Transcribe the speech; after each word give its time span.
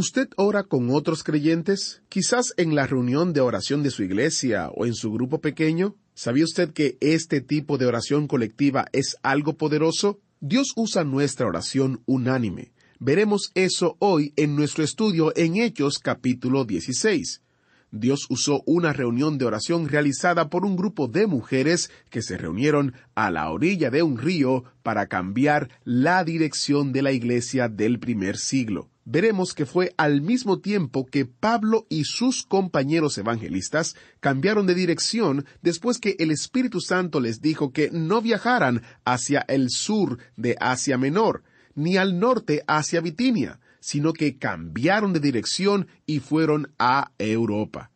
¿Usted 0.00 0.28
ora 0.36 0.62
con 0.62 0.90
otros 0.90 1.24
creyentes? 1.24 2.02
Quizás 2.08 2.54
en 2.56 2.76
la 2.76 2.86
reunión 2.86 3.32
de 3.32 3.40
oración 3.40 3.82
de 3.82 3.90
su 3.90 4.04
iglesia 4.04 4.70
o 4.76 4.86
en 4.86 4.94
su 4.94 5.10
grupo 5.10 5.40
pequeño. 5.40 5.96
¿Sabía 6.14 6.44
usted 6.44 6.72
que 6.72 6.96
este 7.00 7.40
tipo 7.40 7.78
de 7.78 7.86
oración 7.86 8.28
colectiva 8.28 8.86
es 8.92 9.16
algo 9.24 9.54
poderoso? 9.54 10.20
Dios 10.38 10.68
usa 10.76 11.02
nuestra 11.02 11.48
oración 11.48 12.00
unánime. 12.06 12.70
Veremos 13.00 13.50
eso 13.56 13.96
hoy 13.98 14.32
en 14.36 14.54
nuestro 14.54 14.84
estudio 14.84 15.32
en 15.34 15.56
Hechos 15.56 15.98
capítulo 15.98 16.64
16. 16.64 17.42
Dios 17.90 18.26
usó 18.28 18.62
una 18.66 18.92
reunión 18.92 19.36
de 19.36 19.46
oración 19.46 19.88
realizada 19.88 20.48
por 20.48 20.64
un 20.64 20.76
grupo 20.76 21.08
de 21.08 21.26
mujeres 21.26 21.90
que 22.08 22.22
se 22.22 22.38
reunieron 22.38 22.94
a 23.16 23.32
la 23.32 23.50
orilla 23.50 23.90
de 23.90 24.04
un 24.04 24.16
río 24.16 24.62
para 24.84 25.08
cambiar 25.08 25.70
la 25.82 26.22
dirección 26.22 26.92
de 26.92 27.02
la 27.02 27.10
iglesia 27.10 27.68
del 27.68 27.98
primer 27.98 28.36
siglo. 28.36 28.90
Veremos 29.10 29.54
que 29.54 29.64
fue 29.64 29.94
al 29.96 30.20
mismo 30.20 30.58
tiempo 30.58 31.06
que 31.06 31.24
Pablo 31.24 31.86
y 31.88 32.04
sus 32.04 32.42
compañeros 32.42 33.16
evangelistas 33.16 33.96
cambiaron 34.20 34.66
de 34.66 34.74
dirección 34.74 35.46
después 35.62 35.98
que 35.98 36.14
el 36.18 36.30
Espíritu 36.30 36.82
Santo 36.82 37.18
les 37.18 37.40
dijo 37.40 37.72
que 37.72 37.88
no 37.90 38.20
viajaran 38.20 38.82
hacia 39.06 39.46
el 39.48 39.70
sur 39.70 40.18
de 40.36 40.58
Asia 40.60 40.98
Menor, 40.98 41.42
ni 41.74 41.96
al 41.96 42.18
norte 42.18 42.64
hacia 42.66 43.00
Bitinia, 43.00 43.60
sino 43.80 44.12
que 44.12 44.36
cambiaron 44.36 45.14
de 45.14 45.20
dirección 45.20 45.88
y 46.04 46.20
fueron 46.20 46.74
a 46.78 47.12
Europa. 47.16 47.90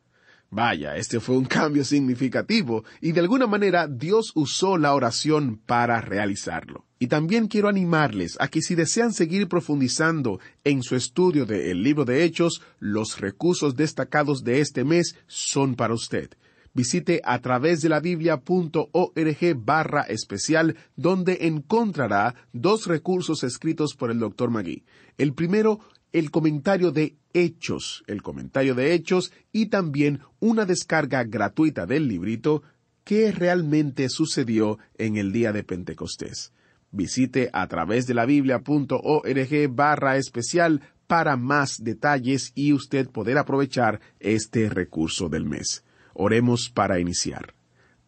Vaya, 0.48 0.97
este 0.97 1.20
fue 1.20 1.37
un 1.37 1.44
cambio 1.60 1.84
significativo 1.84 2.84
y 3.03 3.12
de 3.12 3.20
alguna 3.20 3.47
manera 3.47 3.87
Dios 3.87 4.32
usó 4.34 4.78
la 4.78 4.94
oración 4.94 5.60
para 5.66 6.00
realizarlo. 6.00 6.87
Y 7.02 7.08
también 7.08 7.48
quiero 7.48 7.68
animarles 7.68 8.36
a 8.38 8.46
que 8.46 8.62
si 8.62 8.76
desean 8.76 9.12
seguir 9.12 9.48
profundizando 9.48 10.38
en 10.62 10.84
su 10.84 10.94
estudio 10.94 11.46
del 11.46 11.82
libro 11.82 12.04
de 12.04 12.22
Hechos, 12.22 12.62
los 12.78 13.18
recursos 13.18 13.74
destacados 13.74 14.44
de 14.44 14.60
este 14.60 14.84
mes 14.84 15.16
son 15.26 15.74
para 15.74 15.94
usted. 15.94 16.30
Visite 16.74 17.20
a 17.24 17.40
través 17.40 17.82
de 17.82 17.88
la 17.88 17.98
biblia.org 17.98 19.56
barra 19.56 20.02
especial 20.02 20.76
donde 20.94 21.38
encontrará 21.40 22.36
dos 22.52 22.86
recursos 22.86 23.42
escritos 23.42 23.96
por 23.96 24.12
el 24.12 24.20
Dr. 24.20 24.50
Magui. 24.50 24.84
El 25.19 25.34
primero, 25.34 25.80
el 26.12 26.30
comentario 26.30 26.92
de 26.92 27.16
Hechos, 27.34 28.04
el 28.06 28.22
comentario 28.22 28.76
de 28.76 28.94
Hechos 28.94 29.32
y 29.50 29.66
también 29.66 30.20
una 30.38 30.66
descarga 30.66 31.24
gratuita 31.24 31.84
del 31.84 32.06
librito 32.06 32.62
¿Qué 33.02 33.32
realmente 33.32 34.08
sucedió 34.08 34.78
en 34.96 35.16
el 35.16 35.32
día 35.32 35.52
de 35.52 35.64
Pentecostés? 35.64 36.52
Visite 36.92 37.50
a 37.53 37.66
través 37.66 38.06
de 38.06 38.14
la 38.14 38.26
biblia.org 38.26 39.69
barra 39.70 40.16
especial 40.19 40.82
para 41.06 41.36
más 41.36 41.82
detalles 41.82 42.53
y 42.54 42.72
usted 42.72 43.08
poder 43.08 43.38
aprovechar 43.38 44.00
este 44.20 44.69
recurso 44.69 45.28
del 45.28 45.44
mes. 45.44 45.84
Oremos 46.14 46.70
para 46.70 47.00
iniciar. 47.00 47.54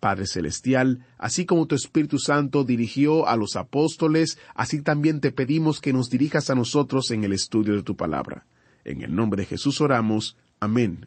Padre 0.00 0.26
Celestial, 0.26 1.06
así 1.16 1.46
como 1.46 1.66
tu 1.66 1.74
Espíritu 1.74 2.18
Santo 2.18 2.62
dirigió 2.62 3.26
a 3.26 3.36
los 3.36 3.56
apóstoles, 3.56 4.38
así 4.54 4.82
también 4.82 5.20
te 5.20 5.32
pedimos 5.32 5.80
que 5.80 5.94
nos 5.94 6.10
dirijas 6.10 6.50
a 6.50 6.54
nosotros 6.54 7.10
en 7.10 7.24
el 7.24 7.32
estudio 7.32 7.74
de 7.74 7.82
tu 7.82 7.96
palabra. 7.96 8.46
En 8.84 9.00
el 9.00 9.14
nombre 9.14 9.42
de 9.42 9.46
Jesús 9.46 9.80
oramos. 9.80 10.36
Amén. 10.60 11.06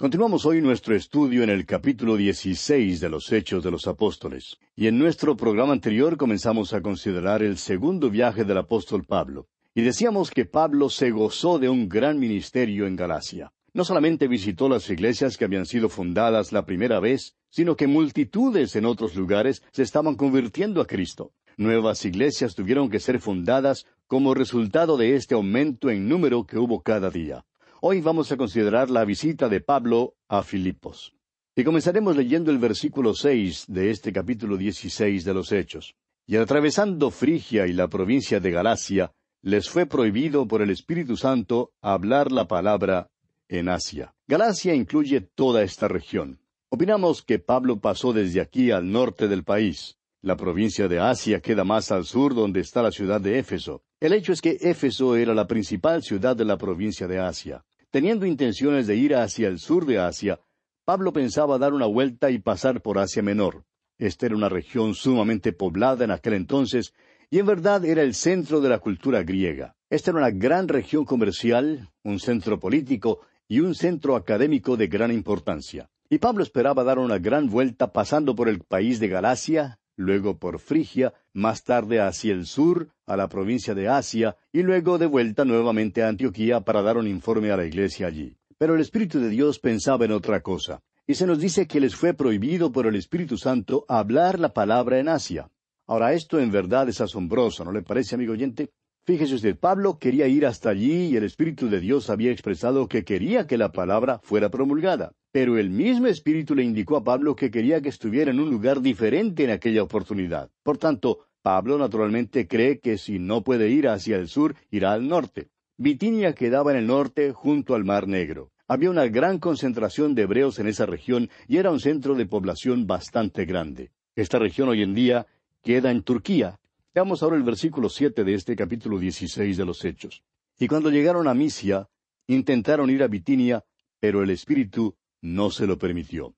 Continuamos 0.00 0.46
hoy 0.46 0.60
nuestro 0.60 0.94
estudio 0.94 1.42
en 1.42 1.50
el 1.50 1.66
capítulo 1.66 2.16
16 2.16 3.00
de 3.00 3.08
los 3.08 3.32
Hechos 3.32 3.64
de 3.64 3.72
los 3.72 3.88
Apóstoles. 3.88 4.56
Y 4.76 4.86
en 4.86 4.96
nuestro 4.96 5.36
programa 5.36 5.72
anterior 5.72 6.16
comenzamos 6.16 6.72
a 6.72 6.80
considerar 6.80 7.42
el 7.42 7.58
segundo 7.58 8.08
viaje 8.08 8.44
del 8.44 8.58
apóstol 8.58 9.02
Pablo. 9.02 9.48
Y 9.74 9.82
decíamos 9.82 10.30
que 10.30 10.44
Pablo 10.44 10.88
se 10.88 11.10
gozó 11.10 11.58
de 11.58 11.68
un 11.68 11.88
gran 11.88 12.20
ministerio 12.20 12.86
en 12.86 12.94
Galacia. 12.94 13.52
No 13.72 13.84
solamente 13.84 14.28
visitó 14.28 14.68
las 14.68 14.88
iglesias 14.88 15.36
que 15.36 15.46
habían 15.46 15.66
sido 15.66 15.88
fundadas 15.88 16.52
la 16.52 16.64
primera 16.64 17.00
vez, 17.00 17.34
sino 17.50 17.74
que 17.74 17.88
multitudes 17.88 18.76
en 18.76 18.84
otros 18.84 19.16
lugares 19.16 19.64
se 19.72 19.82
estaban 19.82 20.14
convirtiendo 20.14 20.80
a 20.80 20.86
Cristo. 20.86 21.32
Nuevas 21.56 22.04
iglesias 22.04 22.54
tuvieron 22.54 22.88
que 22.88 23.00
ser 23.00 23.18
fundadas 23.18 23.84
como 24.06 24.34
resultado 24.34 24.96
de 24.96 25.16
este 25.16 25.34
aumento 25.34 25.90
en 25.90 26.08
número 26.08 26.46
que 26.46 26.56
hubo 26.56 26.82
cada 26.82 27.10
día. 27.10 27.44
Hoy 27.80 28.00
vamos 28.00 28.32
a 28.32 28.36
considerar 28.36 28.90
la 28.90 29.04
visita 29.04 29.48
de 29.48 29.60
Pablo 29.60 30.16
a 30.28 30.42
Filipos. 30.42 31.14
Y 31.54 31.62
comenzaremos 31.62 32.16
leyendo 32.16 32.50
el 32.50 32.58
versículo 32.58 33.14
seis 33.14 33.66
de 33.68 33.92
este 33.92 34.12
capítulo 34.12 34.56
dieciséis 34.56 35.24
de 35.24 35.32
los 35.32 35.52
Hechos. 35.52 35.94
Y 36.26 36.34
atravesando 36.34 37.12
Frigia 37.12 37.68
y 37.68 37.72
la 37.72 37.86
provincia 37.86 38.40
de 38.40 38.50
Galacia, 38.50 39.12
les 39.42 39.70
fue 39.70 39.86
prohibido 39.86 40.48
por 40.48 40.60
el 40.60 40.70
Espíritu 40.70 41.16
Santo 41.16 41.70
hablar 41.80 42.32
la 42.32 42.48
palabra 42.48 43.12
en 43.46 43.68
Asia. 43.68 44.12
Galacia 44.26 44.74
incluye 44.74 45.20
toda 45.20 45.62
esta 45.62 45.86
región. 45.86 46.40
Opinamos 46.70 47.22
que 47.22 47.38
Pablo 47.38 47.78
pasó 47.78 48.12
desde 48.12 48.40
aquí 48.40 48.72
al 48.72 48.90
norte 48.90 49.28
del 49.28 49.44
país. 49.44 49.98
La 50.20 50.36
provincia 50.36 50.88
de 50.88 50.98
Asia 50.98 51.40
queda 51.40 51.62
más 51.62 51.92
al 51.92 52.06
sur 52.06 52.34
donde 52.34 52.58
está 52.58 52.82
la 52.82 52.90
ciudad 52.90 53.20
de 53.20 53.38
Éfeso. 53.38 53.84
El 54.00 54.12
hecho 54.12 54.32
es 54.32 54.40
que 54.40 54.58
Éfeso 54.60 55.16
era 55.16 55.34
la 55.34 55.48
principal 55.48 56.04
ciudad 56.04 56.36
de 56.36 56.44
la 56.44 56.56
provincia 56.56 57.08
de 57.08 57.18
Asia. 57.18 57.64
Teniendo 57.90 58.26
intenciones 58.26 58.86
de 58.86 58.94
ir 58.94 59.16
hacia 59.16 59.48
el 59.48 59.58
sur 59.58 59.86
de 59.86 59.98
Asia, 59.98 60.38
Pablo 60.84 61.12
pensaba 61.12 61.58
dar 61.58 61.72
una 61.72 61.86
vuelta 61.86 62.30
y 62.30 62.38
pasar 62.38 62.80
por 62.80 62.98
Asia 62.98 63.24
Menor. 63.24 63.64
Esta 63.98 64.26
era 64.26 64.36
una 64.36 64.48
región 64.48 64.94
sumamente 64.94 65.52
poblada 65.52 66.04
en 66.04 66.12
aquel 66.12 66.34
entonces, 66.34 66.94
y 67.28 67.40
en 67.40 67.46
verdad 67.46 67.84
era 67.84 68.02
el 68.02 68.14
centro 68.14 68.60
de 68.60 68.68
la 68.68 68.78
cultura 68.78 69.24
griega. 69.24 69.74
Esta 69.90 70.12
era 70.12 70.20
una 70.20 70.30
gran 70.30 70.68
región 70.68 71.04
comercial, 71.04 71.90
un 72.04 72.20
centro 72.20 72.60
político 72.60 73.20
y 73.48 73.58
un 73.58 73.74
centro 73.74 74.14
académico 74.14 74.76
de 74.76 74.86
gran 74.86 75.10
importancia. 75.10 75.90
Y 76.08 76.18
Pablo 76.18 76.44
esperaba 76.44 76.84
dar 76.84 77.00
una 77.00 77.18
gran 77.18 77.50
vuelta 77.50 77.92
pasando 77.92 78.36
por 78.36 78.48
el 78.48 78.60
país 78.60 79.00
de 79.00 79.08
Galacia, 79.08 79.80
luego 79.98 80.38
por 80.38 80.60
Frigia, 80.60 81.12
más 81.34 81.64
tarde 81.64 82.00
hacia 82.00 82.32
el 82.32 82.46
sur, 82.46 82.88
a 83.04 83.16
la 83.16 83.28
provincia 83.28 83.74
de 83.74 83.88
Asia, 83.88 84.36
y 84.52 84.62
luego 84.62 84.96
de 84.96 85.06
vuelta 85.06 85.44
nuevamente 85.44 86.02
a 86.02 86.08
Antioquía 86.08 86.60
para 86.60 86.82
dar 86.82 86.96
un 86.96 87.08
informe 87.08 87.50
a 87.50 87.56
la 87.56 87.66
iglesia 87.66 88.06
allí. 88.06 88.36
Pero 88.56 88.76
el 88.76 88.80
Espíritu 88.80 89.18
de 89.18 89.28
Dios 89.28 89.58
pensaba 89.58 90.04
en 90.04 90.12
otra 90.12 90.40
cosa, 90.40 90.80
y 91.06 91.14
se 91.14 91.26
nos 91.26 91.40
dice 91.40 91.66
que 91.66 91.80
les 91.80 91.96
fue 91.96 92.14
prohibido 92.14 92.70
por 92.70 92.86
el 92.86 92.94
Espíritu 92.94 93.36
Santo 93.36 93.84
hablar 93.88 94.38
la 94.38 94.52
palabra 94.52 95.00
en 95.00 95.08
Asia. 95.08 95.50
Ahora, 95.86 96.12
esto 96.12 96.38
en 96.38 96.52
verdad 96.52 96.88
es 96.88 97.00
asombroso, 97.00 97.64
¿no 97.64 97.72
le 97.72 97.82
parece, 97.82 98.14
amigo 98.14 98.34
oyente? 98.34 98.70
Fíjese 99.04 99.34
usted, 99.34 99.58
Pablo 99.58 99.98
quería 99.98 100.28
ir 100.28 100.46
hasta 100.46 100.70
allí 100.70 101.06
y 101.06 101.16
el 101.16 101.24
Espíritu 101.24 101.68
de 101.68 101.80
Dios 101.80 102.10
había 102.10 102.30
expresado 102.30 102.88
que 102.88 103.04
quería 103.04 103.46
que 103.46 103.56
la 103.56 103.72
palabra 103.72 104.20
fuera 104.22 104.50
promulgada. 104.50 105.12
Pero 105.30 105.58
el 105.58 105.70
mismo 105.70 106.06
Espíritu 106.06 106.54
le 106.54 106.64
indicó 106.64 106.96
a 106.96 107.04
Pablo 107.04 107.36
que 107.36 107.50
quería 107.50 107.80
que 107.80 107.90
estuviera 107.90 108.30
en 108.30 108.40
un 108.40 108.50
lugar 108.50 108.80
diferente 108.80 109.44
en 109.44 109.50
aquella 109.50 109.82
oportunidad. 109.82 110.50
Por 110.62 110.78
tanto, 110.78 111.26
Pablo 111.42 111.78
naturalmente 111.78 112.48
cree 112.48 112.80
que 112.80 112.98
si 112.98 113.18
no 113.18 113.42
puede 113.42 113.70
ir 113.70 113.88
hacia 113.88 114.16
el 114.16 114.28
sur, 114.28 114.54
irá 114.70 114.92
al 114.92 115.06
norte. 115.06 115.48
Bitinia 115.76 116.34
quedaba 116.34 116.72
en 116.72 116.78
el 116.78 116.86
norte 116.86 117.32
junto 117.32 117.74
al 117.74 117.84
Mar 117.84 118.08
Negro. 118.08 118.50
Había 118.66 118.90
una 118.90 119.06
gran 119.06 119.38
concentración 119.38 120.14
de 120.14 120.22
hebreos 120.22 120.58
en 120.58 120.66
esa 120.66 120.84
región 120.84 121.30
y 121.46 121.56
era 121.56 121.70
un 121.70 121.80
centro 121.80 122.14
de 122.14 122.26
población 122.26 122.86
bastante 122.86 123.44
grande. 123.44 123.92
Esta 124.16 124.38
región 124.38 124.68
hoy 124.68 124.82
en 124.82 124.94
día 124.94 125.26
queda 125.62 125.90
en 125.90 126.02
Turquía. 126.02 126.58
Veamos 126.94 127.22
ahora 127.22 127.36
el 127.36 127.44
versículo 127.44 127.88
siete 127.88 128.24
de 128.24 128.34
este 128.34 128.56
capítulo 128.56 128.98
dieciséis 128.98 129.56
de 129.56 129.64
los 129.64 129.84
Hechos. 129.84 130.22
Y 130.58 130.66
cuando 130.66 130.90
llegaron 130.90 131.28
a 131.28 131.34
Misia, 131.34 131.88
intentaron 132.26 132.90
ir 132.90 133.02
a 133.02 133.06
Bitinia, 133.06 133.64
pero 134.00 134.22
el 134.22 134.30
Espíritu 134.30 134.96
no 135.20 135.50
se 135.50 135.66
lo 135.66 135.78
permitió. 135.78 136.34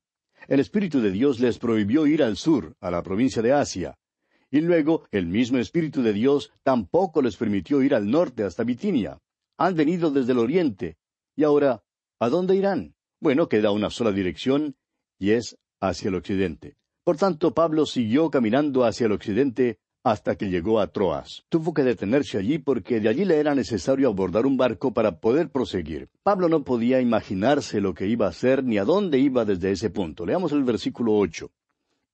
El 0.48 0.60
Espíritu 0.60 1.00
de 1.00 1.10
Dios 1.10 1.40
les 1.40 1.58
prohibió 1.58 2.06
ir 2.06 2.22
al 2.22 2.36
sur, 2.36 2.74
a 2.80 2.90
la 2.90 3.02
provincia 3.02 3.42
de 3.42 3.52
Asia. 3.52 3.98
Y 4.50 4.60
luego 4.60 5.06
el 5.10 5.26
mismo 5.26 5.58
Espíritu 5.58 6.02
de 6.02 6.12
Dios 6.12 6.52
tampoco 6.62 7.22
les 7.22 7.36
permitió 7.36 7.82
ir 7.82 7.94
al 7.94 8.10
norte 8.10 8.42
hasta 8.42 8.64
Bitinia. 8.64 9.20
Han 9.58 9.76
venido 9.76 10.10
desde 10.10 10.32
el 10.32 10.38
oriente. 10.38 10.96
Y 11.36 11.44
ahora, 11.44 11.84
¿a 12.18 12.28
dónde 12.28 12.56
irán? 12.56 12.94
Bueno, 13.20 13.48
queda 13.48 13.70
una 13.70 13.90
sola 13.90 14.12
dirección, 14.12 14.76
y 15.18 15.32
es 15.32 15.56
hacia 15.80 16.08
el 16.08 16.14
occidente. 16.14 16.76
Por 17.04 17.16
tanto, 17.16 17.54
Pablo 17.54 17.86
siguió 17.86 18.30
caminando 18.30 18.84
hacia 18.84 19.06
el 19.06 19.12
occidente 19.12 19.78
hasta 20.02 20.36
que 20.36 20.48
llegó 20.48 20.80
a 20.80 20.86
Troas. 20.86 21.44
Tuvo 21.48 21.74
que 21.74 21.82
detenerse 21.82 22.38
allí 22.38 22.58
porque 22.58 23.00
de 23.00 23.08
allí 23.08 23.24
le 23.24 23.38
era 23.38 23.54
necesario 23.54 24.08
abordar 24.08 24.46
un 24.46 24.56
barco 24.56 24.92
para 24.92 25.20
poder 25.20 25.50
proseguir. 25.50 26.08
Pablo 26.22 26.48
no 26.48 26.64
podía 26.64 27.00
imaginarse 27.00 27.80
lo 27.80 27.94
que 27.94 28.06
iba 28.06 28.26
a 28.26 28.30
hacer 28.30 28.64
ni 28.64 28.78
a 28.78 28.84
dónde 28.84 29.18
iba 29.18 29.44
desde 29.44 29.72
ese 29.72 29.90
punto. 29.90 30.24
Leamos 30.24 30.52
el 30.52 30.64
versículo 30.64 31.14
ocho. 31.16 31.50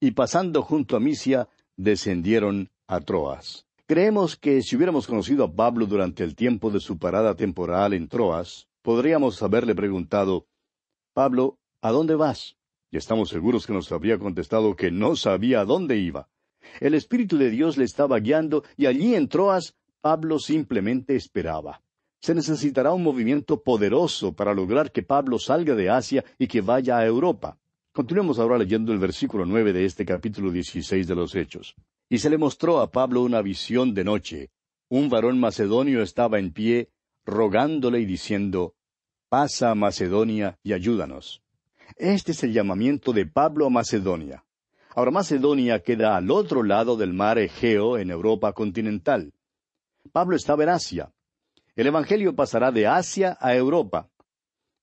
Y 0.01 0.11
pasando 0.11 0.63
junto 0.63 0.97
a 0.97 1.01
Misia, 1.01 1.49
descendieron 1.77 2.71
a 2.87 3.01
Troas. 3.01 3.67
Creemos 3.87 4.37
que 4.37 4.63
si 4.63 4.75
hubiéramos 4.75 5.07
conocido 5.07 5.45
a 5.45 5.53
Pablo 5.53 5.87
durante 5.87 6.25
el 6.25 6.35
tiempo 6.35 6.71
de 6.71 6.81
su 6.81 6.99
parada 6.99 7.37
temporal 7.37 7.95
en 7.95 8.09
Troas, 8.09 8.67
podríamos 8.83 9.41
haberle 9.43 9.75
preguntado, 9.75 10.47
Pablo, 11.13 11.59
¿a 11.81 11.93
dónde 11.93 12.17
vas? 12.17 12.57
Y 12.91 12.97
estamos 12.97 13.29
seguros 13.29 13.67
que 13.67 13.73
nos 13.73 13.91
habría 13.93 14.19
contestado 14.19 14.75
que 14.75 14.91
no 14.91 15.15
sabía 15.15 15.61
a 15.61 15.65
dónde 15.65 15.99
iba. 15.99 16.29
El 16.81 16.95
Espíritu 16.95 17.37
de 17.37 17.51
Dios 17.51 17.77
le 17.77 17.85
estaba 17.85 18.19
guiando 18.19 18.65
y 18.77 18.87
allí 18.87 19.15
en 19.15 19.29
Troas 19.29 19.75
Pablo 20.01 20.39
simplemente 20.39 21.17
esperaba. 21.17 21.83
Se 22.21 22.35
necesitará 22.35 22.93
un 22.93 23.03
movimiento 23.03 23.63
poderoso 23.63 24.33
para 24.35 24.55
lograr 24.55 24.93
que 24.93 25.03
Pablo 25.03 25.39
salga 25.39 25.75
de 25.75 25.91
Asia 25.91 26.25
y 26.39 26.47
que 26.47 26.61
vaya 26.61 26.99
a 26.99 27.07
Europa. 27.07 27.59
Continuemos 27.93 28.39
ahora 28.39 28.59
leyendo 28.59 28.93
el 28.93 28.99
versículo 28.99 29.45
nueve 29.45 29.73
de 29.73 29.85
este 29.85 30.05
capítulo 30.05 30.51
dieciséis 30.51 31.07
de 31.07 31.15
los 31.15 31.35
Hechos. 31.35 31.75
Y 32.09 32.19
se 32.19 32.31
le 32.31 32.39
mostró 32.39 32.81
a 32.81 32.91
Pablo 32.91 33.23
una 33.23 33.43
visión 33.43 33.95
de 33.95 34.05
noche. 34.05 34.51
Un 34.89 35.09
varón 35.09 35.41
macedonio 35.41 36.03
estaba 36.03 36.39
en 36.39 36.53
pie, 36.53 36.91
rogándole 37.25 38.01
y 38.01 38.07
diciendo, 38.07 38.75
Pasa 39.29 39.73
a 39.73 39.75
Macedonia 39.75 40.59
y 40.63 40.73
ayúdanos. 40.73 41.43
Este 41.97 42.31
es 42.31 42.45
el 42.45 42.53
llamamiento 42.53 43.13
de 43.13 43.27
Pablo 43.27 43.67
a 43.67 43.71
Macedonia. 43.71 44.46
Ahora 44.97 45.11
Macedonia 45.11 45.83
queda 45.83 46.17
al 46.17 46.31
otro 46.31 46.63
lado 46.63 46.97
del 46.97 47.13
mar 47.13 47.39
Egeo 47.39 47.99
en 47.99 48.11
Europa 48.11 48.55
continental. 48.55 49.35
Pablo 50.11 50.37
estaba 50.37 50.63
en 50.63 50.71
Asia. 50.71 51.13
El 51.75 51.89
Evangelio 51.89 52.35
pasará 52.35 52.73
de 52.73 52.87
Asia 52.87 53.37
a 53.39 53.55
Europa. 53.55 54.09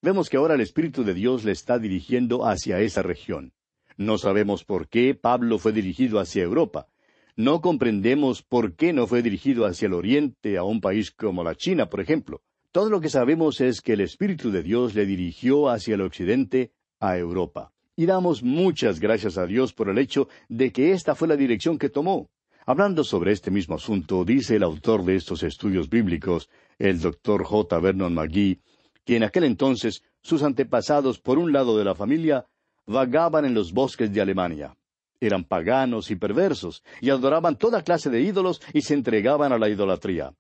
Vemos 0.04 0.30
que 0.30 0.38
ahora 0.38 0.54
el 0.54 0.62
Espíritu 0.62 1.04
de 1.04 1.15
Dios 1.15 1.44
le 1.45 1.51
está 1.51 1.80
dirigiendo 1.80 2.45
hacia 2.45 2.80
esa 2.81 3.01
región. 3.01 3.54
No 3.98 4.19
sabemos 4.19 4.63
por 4.63 4.88
qué 4.88 5.15
Pablo 5.15 5.57
fue 5.57 5.71
dirigido 5.71 6.19
hacia 6.19 6.44
Europa. 6.44 6.88
No 7.36 7.62
comprendemos 7.62 8.44
por 8.44 8.75
qué 8.75 8.94
no 8.94 9.07
fue 9.07 9.24
dirigido 9.24 9.65
hacia 9.65 9.88
el 9.88 9.94
Oriente, 9.94 10.60
a 10.60 10.63
un 10.63 10.80
país 10.80 11.10
como 11.10 11.44
la 11.44 11.56
China, 11.56 11.89
por 11.89 12.01
ejemplo. 12.01 12.44
Todo 12.71 12.92
lo 12.92 13.01
que 13.01 13.10
sabemos 13.10 13.62
es 13.62 13.81
que 13.81 13.94
el 13.94 14.01
Espíritu 14.01 14.51
de 14.51 14.62
Dios 14.62 14.94
le 14.94 15.07
dirigió 15.07 15.69
hacia 15.69 15.95
el 15.95 16.01
Occidente, 16.01 16.71
a 17.00 17.18
Europa. 17.18 17.73
Y 17.95 18.07
damos 18.07 18.42
muchas 18.42 19.00
gracias 19.00 19.38
a 19.38 19.45
Dios 19.45 19.72
por 19.72 19.88
el 19.88 20.00
hecho 20.00 20.28
de 20.50 20.72
que 20.72 20.94
esta 20.94 21.13
fue 21.13 21.28
la 21.28 21.36
dirección 21.36 21.78
que 21.78 21.90
tomó. 21.90 22.31
Hablando 22.66 23.04
sobre 23.04 23.31
este 23.31 23.51
mismo 23.51 23.75
asunto, 23.75 24.25
dice 24.25 24.56
el 24.56 24.63
autor 24.63 25.06
de 25.06 25.16
estos 25.16 25.44
estudios 25.44 25.90
bíblicos, 25.90 26.50
el 26.80 27.00
doctor 27.00 27.44
J. 27.44 27.80
Vernon 27.80 28.16
McGee, 28.16 28.60
que 29.06 29.18
en 29.18 29.24
aquel 29.24 29.44
entonces 29.44 30.01
sus 30.24 30.42
antepasados 30.42 31.19
por 31.19 31.38
un 31.38 31.54
lado 31.54 31.78
de 31.78 31.84
la 31.84 31.94
familia 31.94 32.48
vagaban 32.88 33.45
en 33.45 33.54
los 33.54 33.72
bosques 33.74 34.12
de 34.12 34.22
Alemania. 34.22 34.75
Eran 35.19 35.44
paganos 35.44 36.10
y 36.10 36.16
perversos, 36.16 36.84
y 37.00 37.12
adoraban 37.12 37.57
toda 37.57 37.84
clase 37.84 38.10
de 38.10 38.22
ídolos 38.22 38.60
y 38.74 38.81
se 38.81 38.96
entregaban 38.96 39.51
a 39.51 39.60
la 39.60 39.69
idolatría. 39.69 40.34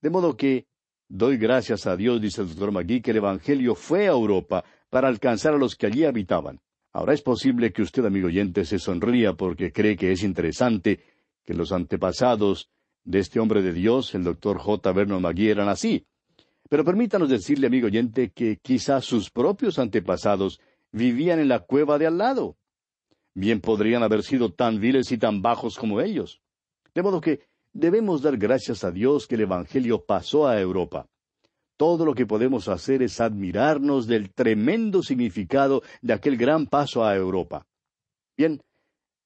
De 0.00 0.08
modo 0.08 0.36
que 0.36 0.66
doy 1.08 1.36
gracias 1.36 1.86
a 1.86 1.96
Dios, 1.96 2.20
dice 2.20 2.40
el 2.40 2.48
doctor 2.48 2.72
McGee, 2.72 3.02
que 3.02 3.10
el 3.10 3.18
Evangelio 3.18 3.74
fue 3.74 4.04
a 4.06 4.12
Europa 4.12 4.64
para 4.88 5.08
alcanzar 5.08 5.52
a 5.52 5.58
los 5.58 5.76
que 5.76 5.86
allí 5.86 6.04
habitaban. 6.04 6.60
Ahora 6.94 7.12
es 7.12 7.22
posible 7.22 7.72
que 7.72 7.82
usted, 7.82 8.04
amigo 8.04 8.28
oyente, 8.28 8.64
se 8.64 8.78
sonría 8.78 9.32
porque 9.32 9.72
cree 9.72 9.96
que 9.96 10.12
es 10.12 10.22
interesante 10.22 11.00
que 11.42 11.52
los 11.52 11.72
antepasados 11.72 12.70
de 13.02 13.18
este 13.18 13.40
hombre 13.40 13.62
de 13.62 13.72
Dios, 13.72 14.14
el 14.14 14.22
doctor 14.22 14.58
J. 14.58 14.92
Vernon 14.92 15.20
McGee, 15.20 15.50
eran 15.50 15.68
así. 15.68 16.06
Pero 16.68 16.84
permítanos 16.84 17.28
decirle, 17.28 17.66
amigo 17.66 17.88
oyente, 17.88 18.30
que 18.30 18.58
quizás 18.62 19.04
sus 19.04 19.28
propios 19.28 19.80
antepasados 19.80 20.60
vivían 20.92 21.40
en 21.40 21.48
la 21.48 21.58
cueva 21.58 21.98
de 21.98 22.06
al 22.06 22.16
lado. 22.16 22.56
Bien 23.34 23.60
podrían 23.60 24.04
haber 24.04 24.22
sido 24.22 24.52
tan 24.52 24.78
viles 24.78 25.10
y 25.10 25.18
tan 25.18 25.42
bajos 25.42 25.76
como 25.76 26.00
ellos. 26.00 26.42
De 26.94 27.02
modo 27.02 27.20
que 27.20 27.40
debemos 27.72 28.22
dar 28.22 28.36
gracias 28.36 28.84
a 28.84 28.92
Dios 28.92 29.26
que 29.26 29.34
el 29.34 29.40
Evangelio 29.40 30.04
pasó 30.04 30.46
a 30.46 30.60
Europa 30.60 31.08
todo 31.76 32.04
lo 32.04 32.14
que 32.14 32.26
podemos 32.26 32.68
hacer 32.68 33.02
es 33.02 33.20
admirarnos 33.20 34.06
del 34.06 34.32
tremendo 34.32 35.02
significado 35.02 35.82
de 36.02 36.12
aquel 36.12 36.36
gran 36.36 36.66
paso 36.66 37.04
a 37.04 37.14
Europa. 37.14 37.66
Bien, 38.36 38.62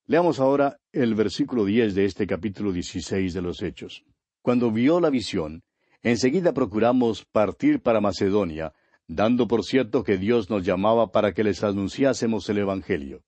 leamos 0.06 0.40
ahora 0.40 0.78
el 0.92 1.14
versículo 1.14 1.64
diez 1.64 1.94
de 1.94 2.04
este 2.04 2.26
capítulo 2.26 2.72
dieciséis 2.72 3.34
de 3.34 3.42
los 3.42 3.62
Hechos. 3.62 4.04
Cuando 4.42 4.70
vio 4.70 5.00
la 5.00 5.10
visión, 5.10 5.62
enseguida 6.02 6.52
procuramos 6.52 7.24
partir 7.24 7.80
para 7.82 8.00
Macedonia, 8.00 8.72
dando 9.06 9.48
por 9.48 9.64
cierto 9.64 10.04
que 10.04 10.16
Dios 10.16 10.50
nos 10.50 10.64
llamaba 10.64 11.10
para 11.10 11.32
que 11.32 11.44
les 11.44 11.64
anunciásemos 11.64 12.48
el 12.48 12.58
Evangelio. 12.58 13.22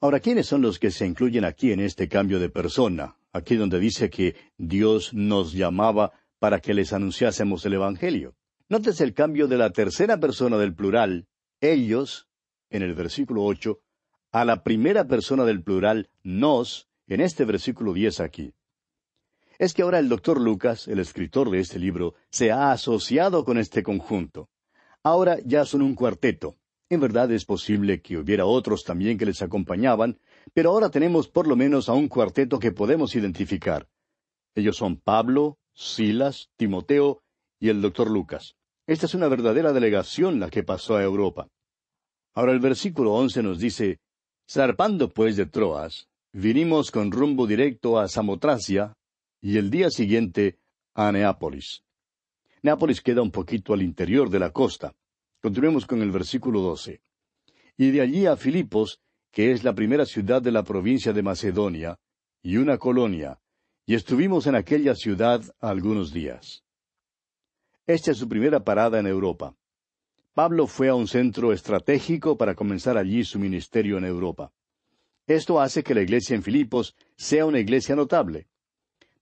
Ahora, 0.00 0.20
¿quiénes 0.20 0.46
son 0.46 0.62
los 0.62 0.78
que 0.78 0.90
se 0.90 1.06
incluyen 1.06 1.44
aquí 1.44 1.72
en 1.72 1.80
este 1.80 2.08
cambio 2.08 2.40
de 2.40 2.48
persona? 2.48 3.16
Aquí 3.32 3.56
donde 3.56 3.78
dice 3.78 4.10
que 4.10 4.34
Dios 4.58 5.14
nos 5.14 5.52
llamaba 5.52 6.12
para 6.42 6.58
que 6.58 6.74
les 6.74 6.92
anunciásemos 6.92 7.64
el 7.66 7.74
Evangelio. 7.74 8.34
Nótese 8.68 9.04
el 9.04 9.14
cambio 9.14 9.46
de 9.46 9.56
la 9.56 9.70
tercera 9.70 10.18
persona 10.18 10.58
del 10.58 10.74
plural, 10.74 11.28
ellos, 11.60 12.26
en 12.68 12.82
el 12.82 12.94
versículo 12.94 13.44
ocho, 13.44 13.78
a 14.32 14.44
la 14.44 14.64
primera 14.64 15.06
persona 15.06 15.44
del 15.44 15.62
plural, 15.62 16.10
nos, 16.24 16.88
en 17.06 17.20
este 17.20 17.44
versículo 17.44 17.92
diez 17.92 18.18
aquí. 18.18 18.54
Es 19.60 19.72
que 19.72 19.82
ahora 19.82 20.00
el 20.00 20.08
doctor 20.08 20.40
Lucas, 20.40 20.88
el 20.88 20.98
escritor 20.98 21.48
de 21.48 21.60
este 21.60 21.78
libro, 21.78 22.14
se 22.28 22.50
ha 22.50 22.72
asociado 22.72 23.44
con 23.44 23.56
este 23.56 23.84
conjunto. 23.84 24.50
Ahora 25.04 25.38
ya 25.44 25.64
son 25.64 25.80
un 25.80 25.94
cuarteto. 25.94 26.56
En 26.90 26.98
verdad 26.98 27.30
es 27.30 27.44
posible 27.44 28.02
que 28.02 28.16
hubiera 28.16 28.46
otros 28.46 28.82
también 28.82 29.16
que 29.16 29.26
les 29.26 29.42
acompañaban, 29.42 30.18
pero 30.52 30.70
ahora 30.70 30.90
tenemos 30.90 31.28
por 31.28 31.46
lo 31.46 31.54
menos 31.54 31.88
a 31.88 31.92
un 31.92 32.08
cuarteto 32.08 32.58
que 32.58 32.72
podemos 32.72 33.14
identificar. 33.14 33.86
Ellos 34.56 34.76
son 34.76 34.96
Pablo, 34.96 35.60
Silas, 35.74 36.50
Timoteo 36.56 37.22
y 37.58 37.68
el 37.68 37.80
doctor 37.80 38.10
Lucas. 38.10 38.54
Esta 38.86 39.06
es 39.06 39.14
una 39.14 39.28
verdadera 39.28 39.72
delegación 39.72 40.40
la 40.40 40.50
que 40.50 40.62
pasó 40.62 40.96
a 40.96 41.02
Europa. 41.02 41.48
Ahora 42.34 42.52
el 42.52 42.60
versículo 42.60 43.12
once 43.12 43.42
nos 43.42 43.58
dice, 43.58 44.00
Zarpando 44.50 45.10
pues 45.10 45.36
de 45.36 45.46
Troas, 45.46 46.08
vinimos 46.32 46.90
con 46.90 47.10
rumbo 47.12 47.46
directo 47.46 47.98
a 47.98 48.08
Samotracia 48.08 48.94
y 49.40 49.58
el 49.58 49.70
día 49.70 49.90
siguiente 49.90 50.58
a 50.94 51.12
Neápolis. 51.12 51.82
Neápolis 52.62 53.00
queda 53.00 53.22
un 53.22 53.30
poquito 53.30 53.72
al 53.72 53.82
interior 53.82 54.30
de 54.30 54.38
la 54.38 54.50
costa. 54.50 54.94
Continuemos 55.40 55.86
con 55.86 56.00
el 56.02 56.10
versículo 56.10 56.60
doce. 56.60 57.02
Y 57.76 57.90
de 57.90 58.00
allí 58.00 58.26
a 58.26 58.36
Filipos, 58.36 59.00
que 59.32 59.50
es 59.50 59.64
la 59.64 59.74
primera 59.74 60.06
ciudad 60.06 60.40
de 60.40 60.52
la 60.52 60.62
provincia 60.62 61.12
de 61.12 61.22
Macedonia, 61.22 61.98
y 62.42 62.56
una 62.56 62.78
colonia, 62.78 63.40
y 63.86 63.94
estuvimos 63.94 64.46
en 64.46 64.54
aquella 64.54 64.94
ciudad 64.94 65.42
algunos 65.60 66.12
días. 66.12 66.62
Esta 67.86 68.12
es 68.12 68.18
su 68.18 68.28
primera 68.28 68.62
parada 68.62 69.00
en 69.00 69.06
Europa. 69.06 69.56
Pablo 70.34 70.66
fue 70.66 70.88
a 70.88 70.94
un 70.94 71.08
centro 71.08 71.52
estratégico 71.52 72.38
para 72.38 72.54
comenzar 72.54 72.96
allí 72.96 73.24
su 73.24 73.38
ministerio 73.38 73.98
en 73.98 74.04
Europa. 74.04 74.52
Esto 75.26 75.60
hace 75.60 75.82
que 75.82 75.94
la 75.94 76.02
iglesia 76.02 76.34
en 76.34 76.42
Filipos 76.42 76.94
sea 77.16 77.44
una 77.44 77.58
iglesia 77.58 77.94
notable. 77.94 78.46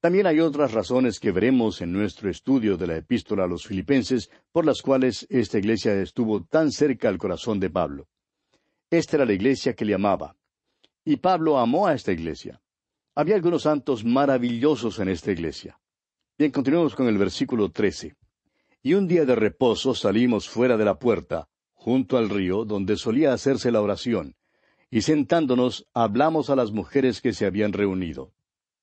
También 0.00 0.26
hay 0.26 0.40
otras 0.40 0.73
razones 0.73 1.19
que 1.21 1.33
veremos 1.33 1.83
en 1.83 1.93
nuestro 1.93 2.31
estudio 2.31 2.76
de 2.76 2.87
la 2.87 2.97
epístola 2.97 3.45
a 3.45 3.47
los 3.47 3.67
filipenses 3.67 4.31
por 4.50 4.64
las 4.64 4.81
cuales 4.81 5.26
esta 5.29 5.59
iglesia 5.59 5.95
estuvo 6.00 6.45
tan 6.45 6.71
cerca 6.71 7.09
al 7.09 7.19
corazón 7.19 7.61
de 7.61 7.71
Pablo. 7.71 8.09
Esta 8.88 9.17
era 9.17 9.26
la 9.26 9.35
iglesia 9.35 9.75
que 9.75 9.85
le 9.85 9.95
amaba. 9.95 10.37
Y 11.05 11.17
Pablo 11.17 11.59
amó 11.59 11.87
a 11.87 11.95
esta 11.95 12.12
iglesia. 12.12 12.61
Había 13.14 13.35
algunos 13.35 13.62
santos 13.62 14.05
maravillosos 14.05 14.99
en 15.00 15.09
esta 15.09 15.33
iglesia. 15.33 15.79
Bien, 16.38 16.50
continuemos 16.50 16.95
con 16.95 17.09
el 17.09 17.19
versículo 17.19 17.71
trece. 17.71 18.14
Y 18.83 18.95
un 18.95 19.09
día 19.09 19.25
de 19.25 19.35
reposo 19.35 19.95
salimos 19.95 20.49
fuera 20.49 20.76
de 20.76 20.85
la 20.85 20.99
puerta, 20.99 21.49
junto 21.75 22.17
al 22.17 22.31
río, 22.31 22.64
donde 22.64 22.97
solía 22.97 23.33
hacerse 23.33 23.73
la 23.73 23.83
oración, 23.83 24.37
y 24.90 25.02
sentándonos 25.02 25.87
hablamos 25.93 26.50
a 26.50 26.57
las 26.57 26.73
mujeres 26.73 27.21
que 27.21 27.33
se 27.33 27.47
habían 27.47 27.73
reunido. 27.73 28.33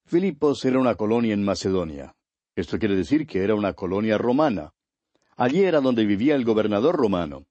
Filipos 0.05 0.63
era 0.65 0.79
una 0.79 0.95
colonia 0.95 1.33
en 1.33 1.43
Macedonia. 1.43 2.15
Esto 2.55 2.79
quiere 2.79 2.95
decir 2.95 3.27
que 3.27 3.43
era 3.43 3.55
una 3.55 3.73
colonia 3.73 4.17
romana. 4.17 4.73
Allí 5.35 5.63
era 5.63 5.81
donde 5.81 6.05
vivía 6.05 6.35
el 6.35 6.45
gobernador 6.45 6.95
romano. 6.95 7.45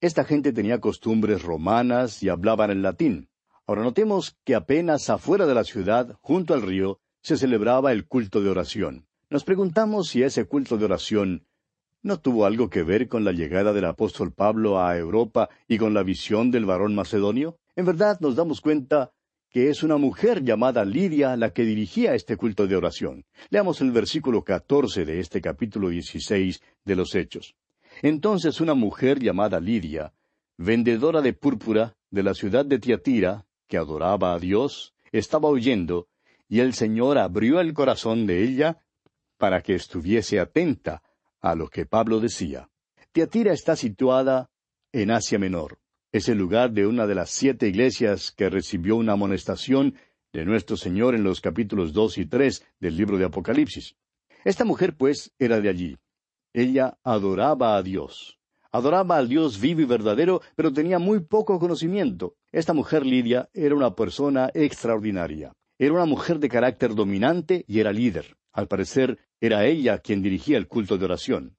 Esta 0.00 0.24
gente 0.24 0.52
tenía 0.52 0.80
costumbres 0.80 1.42
romanas 1.42 2.22
y 2.22 2.28
hablaban 2.28 2.70
en 2.70 2.82
latín. 2.82 3.28
Ahora 3.68 3.82
notemos 3.82 4.36
que 4.44 4.54
apenas 4.54 5.10
afuera 5.10 5.44
de 5.44 5.54
la 5.54 5.64
ciudad, 5.64 6.16
junto 6.20 6.54
al 6.54 6.62
río, 6.62 7.00
se 7.20 7.36
celebraba 7.36 7.90
el 7.90 8.06
culto 8.06 8.40
de 8.40 8.48
oración. 8.48 9.06
Nos 9.28 9.42
preguntamos 9.42 10.08
si 10.08 10.22
ese 10.22 10.44
culto 10.44 10.78
de 10.78 10.84
oración 10.84 11.46
no 12.00 12.20
tuvo 12.20 12.46
algo 12.46 12.70
que 12.70 12.84
ver 12.84 13.08
con 13.08 13.24
la 13.24 13.32
llegada 13.32 13.72
del 13.72 13.86
apóstol 13.86 14.32
Pablo 14.32 14.80
a 14.80 14.96
Europa 14.96 15.48
y 15.66 15.78
con 15.78 15.94
la 15.94 16.04
visión 16.04 16.52
del 16.52 16.64
varón 16.64 16.94
macedonio. 16.94 17.58
En 17.74 17.86
verdad 17.86 18.20
nos 18.20 18.36
damos 18.36 18.60
cuenta 18.60 19.10
que 19.50 19.68
es 19.68 19.82
una 19.82 19.96
mujer 19.96 20.44
llamada 20.44 20.84
Lidia 20.84 21.36
la 21.36 21.52
que 21.52 21.64
dirigía 21.64 22.14
este 22.14 22.36
culto 22.36 22.68
de 22.68 22.76
oración. 22.76 23.24
Leamos 23.50 23.80
el 23.80 23.90
versículo 23.90 24.44
catorce 24.44 25.04
de 25.04 25.18
este 25.18 25.40
capítulo 25.40 25.88
dieciséis 25.88 26.62
de 26.84 26.94
los 26.94 27.16
Hechos. 27.16 27.56
Entonces 28.02 28.60
una 28.60 28.74
mujer 28.74 29.18
llamada 29.18 29.58
Lidia, 29.58 30.12
vendedora 30.56 31.20
de 31.20 31.32
púrpura 31.32 31.96
de 32.10 32.22
la 32.22 32.34
ciudad 32.34 32.64
de 32.64 32.78
Tiatira, 32.78 33.46
que 33.68 33.76
adoraba 33.76 34.34
a 34.34 34.38
Dios, 34.38 34.94
estaba 35.12 35.48
oyendo, 35.48 36.08
y 36.48 36.60
el 36.60 36.74
Señor 36.74 37.18
abrió 37.18 37.60
el 37.60 37.74
corazón 37.74 38.26
de 38.26 38.42
ella 38.42 38.78
para 39.36 39.62
que 39.62 39.74
estuviese 39.74 40.40
atenta 40.40 41.02
a 41.40 41.54
lo 41.54 41.68
que 41.68 41.86
Pablo 41.86 42.20
decía. 42.20 42.68
Tiatira 43.12 43.52
está 43.52 43.76
situada 43.76 44.50
en 44.92 45.10
Asia 45.10 45.38
Menor 45.38 45.78
es 46.16 46.28
el 46.30 46.38
lugar 46.38 46.72
de 46.72 46.86
una 46.86 47.06
de 47.06 47.14
las 47.14 47.30
siete 47.30 47.68
iglesias 47.68 48.32
que 48.32 48.48
recibió 48.48 48.96
una 48.96 49.12
amonestación 49.12 49.96
de 50.32 50.44
nuestro 50.46 50.76
Señor 50.76 51.14
en 51.14 51.22
los 51.22 51.40
capítulos 51.40 51.92
dos 51.92 52.16
y 52.18 52.26
tres 52.26 52.64
del 52.80 52.96
libro 52.96 53.18
de 53.18 53.26
Apocalipsis. 53.26 53.96
Esta 54.44 54.64
mujer, 54.64 54.96
pues, 54.96 55.32
era 55.38 55.60
de 55.60 55.68
allí. 55.68 55.98
Ella 56.54 56.98
adoraba 57.02 57.76
a 57.76 57.82
Dios. 57.82 58.38
Adoraba 58.76 59.16
al 59.16 59.26
Dios 59.26 59.58
vivo 59.58 59.80
y 59.80 59.86
verdadero, 59.86 60.42
pero 60.54 60.70
tenía 60.70 60.98
muy 60.98 61.20
poco 61.20 61.58
conocimiento. 61.58 62.34
Esta 62.52 62.74
mujer 62.74 63.06
Lidia 63.06 63.48
era 63.54 63.74
una 63.74 63.94
persona 63.94 64.50
extraordinaria. 64.52 65.54
Era 65.78 65.94
una 65.94 66.04
mujer 66.04 66.38
de 66.40 66.50
carácter 66.50 66.94
dominante 66.94 67.64
y 67.66 67.80
era 67.80 67.90
líder. 67.90 68.36
Al 68.52 68.68
parecer, 68.68 69.18
era 69.40 69.64
ella 69.64 69.96
quien 70.00 70.20
dirigía 70.20 70.58
el 70.58 70.68
culto 70.68 70.98
de 70.98 71.06
oración. 71.06 71.56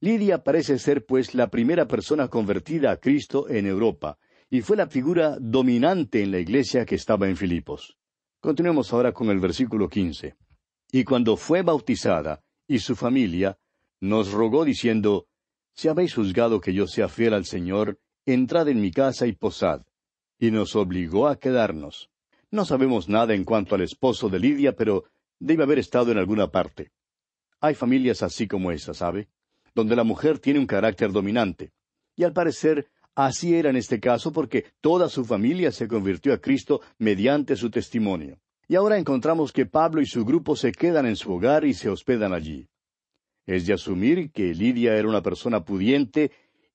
Lidia 0.00 0.44
parece 0.44 0.78
ser, 0.78 1.06
pues, 1.06 1.34
la 1.34 1.48
primera 1.48 1.88
persona 1.88 2.28
convertida 2.28 2.90
a 2.90 2.98
Cristo 2.98 3.48
en 3.48 3.66
Europa, 3.66 4.18
y 4.50 4.60
fue 4.60 4.76
la 4.76 4.86
figura 4.86 5.38
dominante 5.40 6.22
en 6.22 6.30
la 6.30 6.40
iglesia 6.40 6.84
que 6.84 6.96
estaba 6.96 7.26
en 7.26 7.38
Filipos. 7.38 7.96
Continuemos 8.40 8.92
ahora 8.92 9.12
con 9.12 9.30
el 9.30 9.40
versículo 9.40 9.88
quince. 9.88 10.36
Y 10.92 11.04
cuando 11.04 11.38
fue 11.38 11.62
bautizada, 11.62 12.42
y 12.66 12.80
su 12.80 12.96
familia, 12.96 13.58
nos 14.00 14.30
rogó 14.30 14.66
diciendo, 14.66 15.26
Si 15.78 15.86
habéis 15.86 16.12
juzgado 16.12 16.60
que 16.60 16.74
yo 16.74 16.88
sea 16.88 17.08
fiel 17.08 17.34
al 17.34 17.44
Señor, 17.44 18.00
entrad 18.26 18.66
en 18.68 18.80
mi 18.80 18.90
casa 18.90 19.28
y 19.28 19.32
posad. 19.32 19.82
Y 20.36 20.50
nos 20.50 20.74
obligó 20.74 21.28
a 21.28 21.38
quedarnos. 21.38 22.10
No 22.50 22.64
sabemos 22.64 23.08
nada 23.08 23.32
en 23.32 23.44
cuanto 23.44 23.76
al 23.76 23.82
esposo 23.82 24.28
de 24.28 24.40
Lidia, 24.40 24.74
pero 24.74 25.04
debe 25.38 25.62
haber 25.62 25.78
estado 25.78 26.10
en 26.10 26.18
alguna 26.18 26.48
parte. 26.48 26.90
Hay 27.60 27.76
familias 27.76 28.24
así 28.24 28.48
como 28.48 28.72
esa, 28.72 28.92
¿sabe? 28.92 29.28
donde 29.72 29.94
la 29.94 30.02
mujer 30.02 30.40
tiene 30.40 30.58
un 30.58 30.66
carácter 30.66 31.12
dominante. 31.12 31.70
Y 32.16 32.24
al 32.24 32.32
parecer, 32.32 32.88
así 33.14 33.54
era 33.54 33.70
en 33.70 33.76
este 33.76 34.00
caso 34.00 34.32
porque 34.32 34.64
toda 34.80 35.08
su 35.08 35.24
familia 35.24 35.70
se 35.70 35.86
convirtió 35.86 36.32
a 36.32 36.38
Cristo 36.38 36.80
mediante 36.98 37.54
su 37.54 37.70
testimonio. 37.70 38.40
Y 38.66 38.74
ahora 38.74 38.98
encontramos 38.98 39.52
que 39.52 39.64
Pablo 39.64 40.00
y 40.00 40.06
su 40.06 40.24
grupo 40.24 40.56
se 40.56 40.72
quedan 40.72 41.06
en 41.06 41.14
su 41.14 41.32
hogar 41.32 41.64
y 41.64 41.72
se 41.72 41.88
hospedan 41.88 42.32
allí. 42.32 42.68
Es 43.48 43.64
de 43.64 43.72
asumir 43.72 44.30
que 44.30 44.52
Lidia 44.52 44.94
era 44.94 45.08
una 45.08 45.22
persona 45.22 45.64
pudiente 45.64 46.32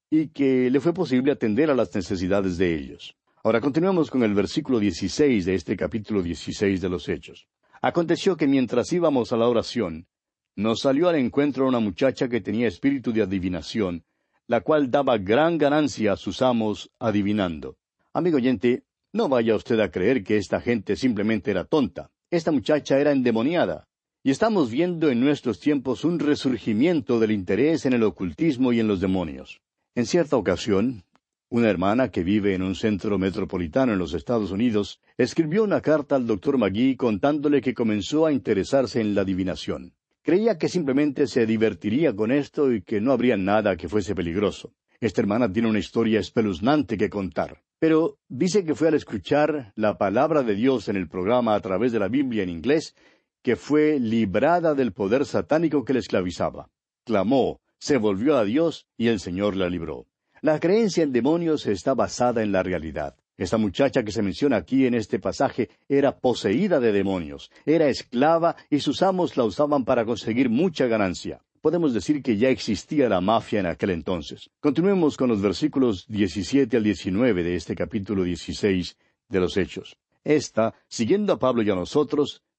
y 0.10 0.30
que 0.30 0.72
le 0.72 0.80
fue 0.80 0.92
posible 0.92 1.32
atender 1.32 1.70
a 1.70 1.76
las 1.76 1.94
necesidades 1.94 2.58
de 2.58 2.74
ellos. 2.74 3.16
Ahora 3.44 3.62
continuemos 3.62 4.10
con 4.10 4.24
el 4.24 4.34
versículo 4.34 4.80
16 4.80 5.46
de 5.46 5.54
este 5.54 5.78
capítulo 5.78 6.24
16 6.24 6.82
de 6.82 6.90
los 6.90 7.08
Hechos. 7.08 7.48
Aconteció 7.80 8.36
que 8.36 8.48
mientras 8.48 8.92
íbamos 8.92 9.32
a 9.32 9.38
la 9.38 9.48
oración, 9.48 10.08
nos 10.56 10.80
salió 10.80 11.10
al 11.10 11.18
encuentro 11.18 11.68
una 11.68 11.80
muchacha 11.80 12.28
que 12.28 12.42
tenía 12.42 12.70
espíritu 12.70 13.14
de 13.14 13.22
adivinación, 13.22 14.04
la 14.48 14.62
cual 14.62 14.90
daba 14.90 15.20
gran 15.20 15.60
ganancia 15.60 16.14
a 16.14 16.18
sus 16.18 16.42
amos 16.42 16.90
adivinando. 16.98 17.78
Amigo 18.14 18.38
oyente, 18.38 18.82
no 19.12 19.30
vaya 19.30 19.56
usted 19.56 19.80
a 19.80 19.92
creer 19.92 20.24
que 20.24 20.38
esta 20.38 20.60
gente 20.60 20.96
simplemente 20.96 21.52
era 21.52 21.66
tonta. 21.66 22.10
Esta 22.32 22.52
muchacha 22.52 22.98
era 22.98 23.12
endemoniada. 23.12 23.88
Y 24.26 24.32
estamos 24.32 24.72
viendo 24.72 25.10
en 25.10 25.20
nuestros 25.20 25.60
tiempos 25.60 26.06
un 26.06 26.18
resurgimiento 26.18 27.20
del 27.20 27.32
interés 27.32 27.86
en 27.86 27.92
el 27.92 28.04
ocultismo 28.04 28.72
y 28.72 28.80
en 28.80 28.88
los 28.88 29.02
demonios. 29.02 29.60
En 29.96 30.06
cierta 30.06 30.38
ocasión, 30.38 31.04
una 31.50 31.70
hermana 31.70 32.10
que 32.10 32.24
vive 32.24 32.56
en 32.56 32.62
un 32.62 32.74
centro 32.74 33.18
metropolitano 33.18 33.92
en 33.92 34.00
los 34.00 34.14
Estados 34.14 34.52
Unidos 34.52 35.02
escribió 35.18 35.66
una 35.66 35.82
carta 35.82 36.16
al 36.16 36.26
doctor 36.26 36.58
Magui 36.58 36.96
contándole 36.96 37.60
que 37.60 37.74
comenzó 37.74 38.26
a 38.26 38.32
interesarse 38.32 39.02
en 39.02 39.14
la 39.14 39.24
adivinación. 39.24 39.92
Creía 40.22 40.58
que 40.58 40.70
simplemente 40.70 41.28
se 41.28 41.46
divertiría 41.46 42.16
con 42.16 42.32
esto 42.32 42.72
y 42.72 42.82
que 42.82 43.02
no 43.02 43.12
habría 43.12 43.36
nada 43.36 43.76
que 43.76 43.90
fuese 43.90 44.16
peligroso. 44.16 44.72
Esta 45.02 45.20
hermana 45.20 45.52
tiene 45.52 45.68
una 45.68 45.80
historia 45.80 46.22
espeluznante 46.22 46.98
que 46.98 47.10
contar. 47.10 47.62
Pero 47.78 48.18
dice 48.30 48.64
que 48.64 48.76
fue 48.76 48.88
al 48.88 48.94
escuchar 48.94 49.74
la 49.76 49.98
palabra 49.98 50.44
de 50.44 50.56
Dios 50.56 50.88
en 50.88 50.96
el 50.96 51.10
programa 51.10 51.54
a 51.54 51.60
través 51.60 51.92
de 51.92 52.00
la 52.00 52.08
Biblia 52.08 52.42
en 52.42 52.48
inglés 52.48 52.96
que 53.44 53.58
fue 53.58 54.00
librada 54.00 54.74
del 54.74 54.94
poder 54.94 55.26
satánico 55.26 55.84
que 55.84 55.94
le 55.94 56.00
esclavizaba. 56.00 56.70
Clamó, 57.04 57.60
se 57.78 57.98
volvió 57.98 58.38
a 58.38 58.46
Dios 58.46 58.88
y 58.98 59.10
el 59.10 59.20
Señor 59.20 59.58
la 59.58 59.70
libró. 59.70 60.08
La 60.42 60.60
creencia 60.60 61.04
en 61.04 61.12
demonios 61.12 61.68
está 61.68 61.94
basada 61.94 62.42
en 62.42 62.54
la 62.54 62.64
realidad. 62.64 63.16
Esta 63.38 63.58
muchacha 63.58 64.04
que 64.04 64.12
se 64.12 64.22
menciona 64.22 64.58
aquí 64.58 64.86
en 64.86 64.94
este 64.94 65.20
pasaje 65.20 65.70
era 65.90 66.20
poseída 66.20 66.80
de 66.80 66.92
demonios, 66.92 67.52
era 67.66 67.90
esclava 67.90 68.56
y 68.70 68.80
sus 68.80 69.02
amos 69.02 69.36
la 69.36 69.44
usaban 69.44 69.84
para 69.86 70.06
conseguir 70.06 70.50
mucha 70.50 70.88
ganancia. 70.88 71.42
Podemos 71.60 71.94
decir 71.94 72.22
que 72.22 72.38
ya 72.38 72.50
existía 72.50 73.10
la 73.10 73.22
mafia 73.22 73.60
en 73.60 73.66
aquel 73.66 73.90
entonces. 73.90 74.50
Continuemos 74.60 75.18
con 75.18 75.30
los 75.30 75.42
versículos 75.42 76.06
17 76.08 76.78
al 76.78 76.84
19 76.84 77.44
de 77.44 77.56
este 77.56 77.76
capítulo 77.76 78.24
16 78.24 78.98
de 79.30 79.40
los 79.40 79.58
Hechos. 79.58 79.98
Esta, 80.24 80.74
siguiendo 80.88 81.34
a 81.34 81.40
Pablo 81.40 81.64
y 81.64 81.70
a 81.70 81.76
nosotros, 81.76 82.44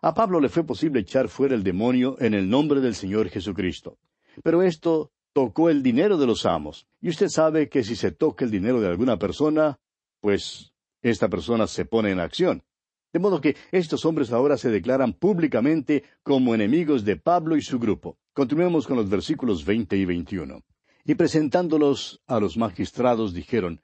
A 0.00 0.14
Pablo 0.14 0.38
le 0.40 0.48
fue 0.48 0.64
posible 0.64 1.00
echar 1.00 1.28
fuera 1.28 1.54
el 1.54 1.64
demonio 1.64 2.16
en 2.20 2.34
el 2.34 2.48
nombre 2.48 2.80
del 2.80 2.94
Señor 2.94 3.28
Jesucristo. 3.30 3.98
Pero 4.44 4.62
esto 4.62 5.10
tocó 5.32 5.70
el 5.70 5.82
dinero 5.82 6.16
de 6.18 6.26
los 6.26 6.46
amos. 6.46 6.86
Y 7.00 7.08
usted 7.08 7.28
sabe 7.28 7.68
que 7.68 7.82
si 7.82 7.96
se 7.96 8.12
toca 8.12 8.44
el 8.44 8.50
dinero 8.50 8.80
de 8.80 8.88
alguna 8.88 9.18
persona, 9.18 9.78
pues 10.20 10.72
esta 11.02 11.28
persona 11.28 11.66
se 11.66 11.84
pone 11.84 12.10
en 12.10 12.20
acción. 12.20 12.62
De 13.12 13.18
modo 13.18 13.40
que 13.40 13.56
estos 13.72 14.04
hombres 14.04 14.32
ahora 14.32 14.56
se 14.56 14.70
declaran 14.70 15.14
públicamente 15.14 16.04
como 16.22 16.54
enemigos 16.54 17.04
de 17.04 17.16
Pablo 17.16 17.56
y 17.56 17.62
su 17.62 17.78
grupo. 17.78 18.18
Continuemos 18.34 18.86
con 18.86 18.96
los 18.96 19.08
versículos 19.08 19.64
veinte 19.64 19.96
y 19.96 20.04
veintiuno. 20.04 20.62
Y 21.04 21.14
presentándolos 21.14 22.20
a 22.26 22.38
los 22.38 22.56
magistrados 22.56 23.32
dijeron, 23.32 23.80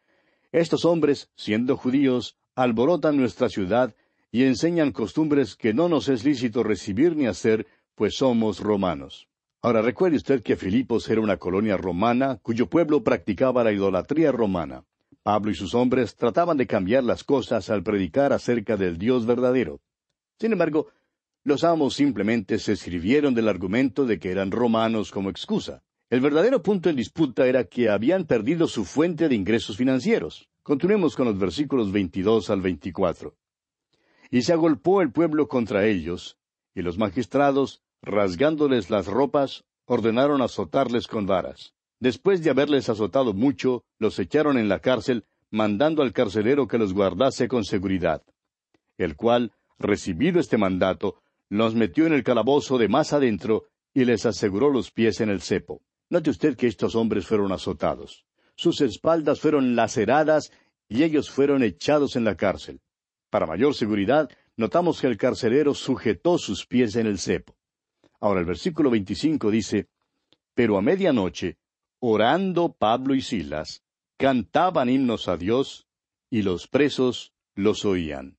Estos 0.52 0.84
hombres, 0.84 1.30
siendo 1.34 1.76
judíos, 1.76 2.36
alborotan 2.54 3.16
nuestra 3.16 3.48
ciudad 3.48 3.96
y 4.34 4.42
enseñan 4.42 4.90
costumbres 4.90 5.54
que 5.54 5.72
no 5.72 5.88
nos 5.88 6.08
es 6.08 6.24
lícito 6.24 6.64
recibir 6.64 7.14
ni 7.14 7.26
hacer 7.26 7.68
pues 7.94 8.16
somos 8.16 8.58
romanos. 8.58 9.28
Ahora 9.62 9.80
recuerde 9.80 10.16
usted 10.16 10.42
que 10.42 10.56
Filipos 10.56 11.08
era 11.08 11.20
una 11.20 11.36
colonia 11.36 11.76
romana 11.76 12.40
cuyo 12.42 12.68
pueblo 12.68 13.04
practicaba 13.04 13.62
la 13.62 13.70
idolatría 13.70 14.32
romana. 14.32 14.86
Pablo 15.22 15.52
y 15.52 15.54
sus 15.54 15.72
hombres 15.76 16.16
trataban 16.16 16.56
de 16.56 16.66
cambiar 16.66 17.04
las 17.04 17.22
cosas 17.22 17.70
al 17.70 17.84
predicar 17.84 18.32
acerca 18.32 18.76
del 18.76 18.98
Dios 18.98 19.24
verdadero. 19.24 19.80
Sin 20.40 20.50
embargo, 20.50 20.88
los 21.44 21.62
amos 21.62 21.94
simplemente 21.94 22.58
se 22.58 22.74
sirvieron 22.74 23.36
del 23.36 23.48
argumento 23.48 24.04
de 24.04 24.18
que 24.18 24.32
eran 24.32 24.50
romanos 24.50 25.12
como 25.12 25.30
excusa. 25.30 25.84
El 26.10 26.20
verdadero 26.20 26.60
punto 26.60 26.90
en 26.90 26.96
disputa 26.96 27.46
era 27.46 27.62
que 27.62 27.88
habían 27.88 28.24
perdido 28.24 28.66
su 28.66 28.84
fuente 28.84 29.28
de 29.28 29.36
ingresos 29.36 29.76
financieros. 29.76 30.48
Continuemos 30.64 31.14
con 31.14 31.26
los 31.26 31.38
versículos 31.38 31.92
22 31.92 32.50
al 32.50 32.62
24. 32.62 33.36
Y 34.30 34.42
se 34.42 34.52
agolpó 34.52 35.02
el 35.02 35.12
pueblo 35.12 35.48
contra 35.48 35.86
ellos, 35.86 36.38
y 36.74 36.82
los 36.82 36.98
magistrados, 36.98 37.82
rasgándoles 38.02 38.90
las 38.90 39.06
ropas, 39.06 39.64
ordenaron 39.86 40.42
azotarles 40.42 41.06
con 41.06 41.26
varas. 41.26 41.74
Después 42.00 42.42
de 42.42 42.50
haberles 42.50 42.88
azotado 42.88 43.32
mucho, 43.32 43.84
los 43.98 44.18
echaron 44.18 44.58
en 44.58 44.68
la 44.68 44.80
cárcel, 44.80 45.24
mandando 45.50 46.02
al 46.02 46.12
carcelero 46.12 46.66
que 46.66 46.78
los 46.78 46.92
guardase 46.92 47.48
con 47.48 47.64
seguridad. 47.64 48.22
El 48.98 49.16
cual, 49.16 49.52
recibido 49.78 50.40
este 50.40 50.58
mandato, 50.58 51.22
los 51.48 51.74
metió 51.74 52.06
en 52.06 52.12
el 52.12 52.24
calabozo 52.24 52.78
de 52.78 52.88
más 52.88 53.12
adentro 53.12 53.66
y 53.92 54.04
les 54.04 54.26
aseguró 54.26 54.70
los 54.70 54.90
pies 54.90 55.20
en 55.20 55.30
el 55.30 55.40
cepo. 55.40 55.82
Note 56.10 56.30
usted 56.30 56.56
que 56.56 56.66
estos 56.66 56.94
hombres 56.94 57.26
fueron 57.26 57.52
azotados. 57.52 58.26
Sus 58.56 58.80
espaldas 58.80 59.40
fueron 59.40 59.74
laceradas 59.76 60.50
y 60.88 61.02
ellos 61.02 61.30
fueron 61.30 61.62
echados 61.62 62.16
en 62.16 62.24
la 62.24 62.36
cárcel. 62.36 62.80
Para 63.34 63.46
mayor 63.46 63.74
seguridad, 63.74 64.30
notamos 64.56 65.00
que 65.00 65.08
el 65.08 65.16
carcelero 65.16 65.74
sujetó 65.74 66.38
sus 66.38 66.66
pies 66.66 66.94
en 66.94 67.08
el 67.08 67.18
cepo. 67.18 67.56
Ahora 68.20 68.38
el 68.38 68.46
versículo 68.46 68.90
25 68.90 69.50
dice, 69.50 69.88
Pero 70.54 70.78
a 70.78 70.82
medianoche, 70.82 71.58
orando 71.98 72.76
Pablo 72.78 73.12
y 73.12 73.22
Silas, 73.22 73.82
cantaban 74.16 74.88
himnos 74.88 75.26
a 75.26 75.36
Dios, 75.36 75.88
y 76.30 76.42
los 76.42 76.68
presos 76.68 77.32
los 77.56 77.84
oían. 77.84 78.38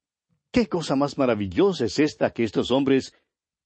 ¿Qué 0.49 0.69
cosa 0.69 0.95
más 0.95 1.17
maravillosa 1.17 1.83
es 1.83 1.99
esta 1.99 2.31
que 2.31 2.45
estos 2.45 2.71
hombres 2.71 3.13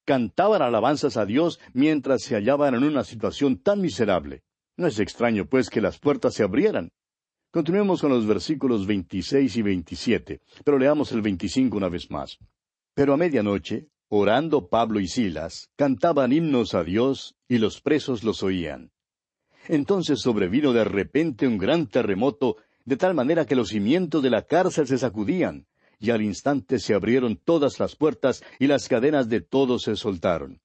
cantaban 0.06 0.64
alabanzas 0.64 1.16
a 1.16 1.28
Dios 1.28 1.60
mientras 1.74 2.24
se 2.24 2.34
hallaban 2.34 2.74
en 2.74 2.84
una 2.84 3.04
situación 3.04 3.60
tan 3.60 3.82
miserable? 3.82 4.42
No 4.78 4.88
es 4.88 4.98
extraño, 4.98 5.46
pues, 5.46 5.70
que 5.70 5.80
las 5.80 6.00
puertas 6.00 6.34
se 6.34 6.42
abrieran. 6.42 6.92
Continuemos 7.52 8.02
con 8.02 8.12
los 8.12 8.28
versículos 8.28 8.86
26 8.86 9.58
y 9.58 9.62
27, 9.64 10.42
pero 10.64 10.78
leamos 10.78 11.12
el 11.14 11.24
25 11.24 11.76
una 11.76 11.90
vez 11.90 12.12
más. 12.12 12.38
Pero 12.94 13.12
a 13.12 13.18
medianoche, 13.18 13.88
orando 14.08 14.70
Pablo 14.70 15.00
y 15.00 15.08
Silas, 15.08 15.68
cantaban 15.76 16.32
himnos 16.32 16.76
a 16.76 16.84
Dios 16.84 17.38
y 17.48 17.58
los 17.58 17.82
presos 17.82 18.24
los 18.24 18.44
oían. 18.44 18.92
Entonces 19.68 20.20
sobrevino 20.22 20.74
de 20.74 20.84
repente 20.84 21.48
un 21.48 21.58
gran 21.58 21.88
terremoto, 21.88 22.58
de 22.86 22.98
tal 22.98 23.16
manera 23.16 23.48
que 23.48 23.56
los 23.56 23.70
cimientos 23.70 24.22
de 24.22 24.30
la 24.30 24.44
cárcel 24.44 24.86
se 24.86 25.00
sacudían, 25.00 25.66
y 25.98 26.12
al 26.12 26.22
instante 26.22 26.78
se 26.78 26.94
abrieron 26.94 27.36
todas 27.36 27.80
las 27.80 27.96
puertas 27.96 28.44
y 28.60 28.68
las 28.68 28.88
cadenas 28.88 29.28
de 29.28 29.42
todos 29.42 29.82
se 29.82 29.96
soltaron. 29.96 30.62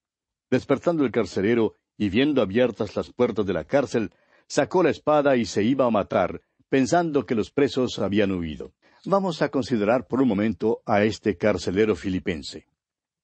Despertando 0.50 1.06
el 1.06 1.12
carcelero 1.12 1.76
y 1.96 2.10
viendo 2.10 2.42
abiertas 2.42 2.94
las 2.94 3.10
puertas 3.10 3.46
de 3.46 3.54
la 3.54 3.64
cárcel, 3.64 4.10
sacó 4.46 4.82
la 4.82 4.90
espada 4.90 5.36
y 5.36 5.46
se 5.46 5.62
iba 5.62 5.86
a 5.86 5.90
matar, 5.90 6.42
pensando 6.74 7.24
que 7.24 7.36
los 7.36 7.52
presos 7.52 8.00
habían 8.00 8.32
huido. 8.32 8.74
Vamos 9.04 9.42
a 9.42 9.48
considerar 9.48 10.08
por 10.08 10.20
un 10.20 10.26
momento 10.26 10.82
a 10.84 11.04
este 11.04 11.36
carcelero 11.36 11.94
filipense. 11.94 12.66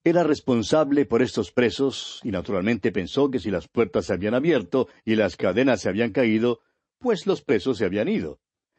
Era 0.05 0.23
responsable 0.23 1.05
por 1.05 1.21
estos 1.21 1.51
presos 1.51 2.21
y 2.23 2.31
naturalmente 2.31 2.93
pensó 2.93 3.29
que 3.29 3.41
si 3.41 3.51
las 3.51 3.67
puertas 3.67 4.07
se 4.07 4.13
habían 4.13 4.35
abierto 4.35 4.87
y 5.05 5.17
las 5.17 5.37
cadenas 5.37 5.81
se 5.81 5.89
habían 5.89 6.13
caído, 6.13 6.61
pues 7.01 7.27
los 7.27 7.43
presos 7.43 7.79
se 7.79 7.85
habían 7.85 8.07
ido. 8.07 8.39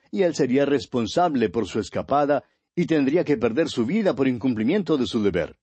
Y 0.09 0.21
él 0.21 0.35
sería 0.35 0.65
responsable 0.65 1.49
por 1.49 1.67
su 1.67 1.81
escapada 1.81 2.45
y 2.73 2.85
tendría 2.85 3.25
que 3.25 3.35
perder 3.35 3.67
su 3.67 3.85
vida 3.85 4.15
por 4.15 4.29
incumplimiento 4.29 4.95
de 4.95 5.05
su 5.05 5.21
deber. 5.21 5.57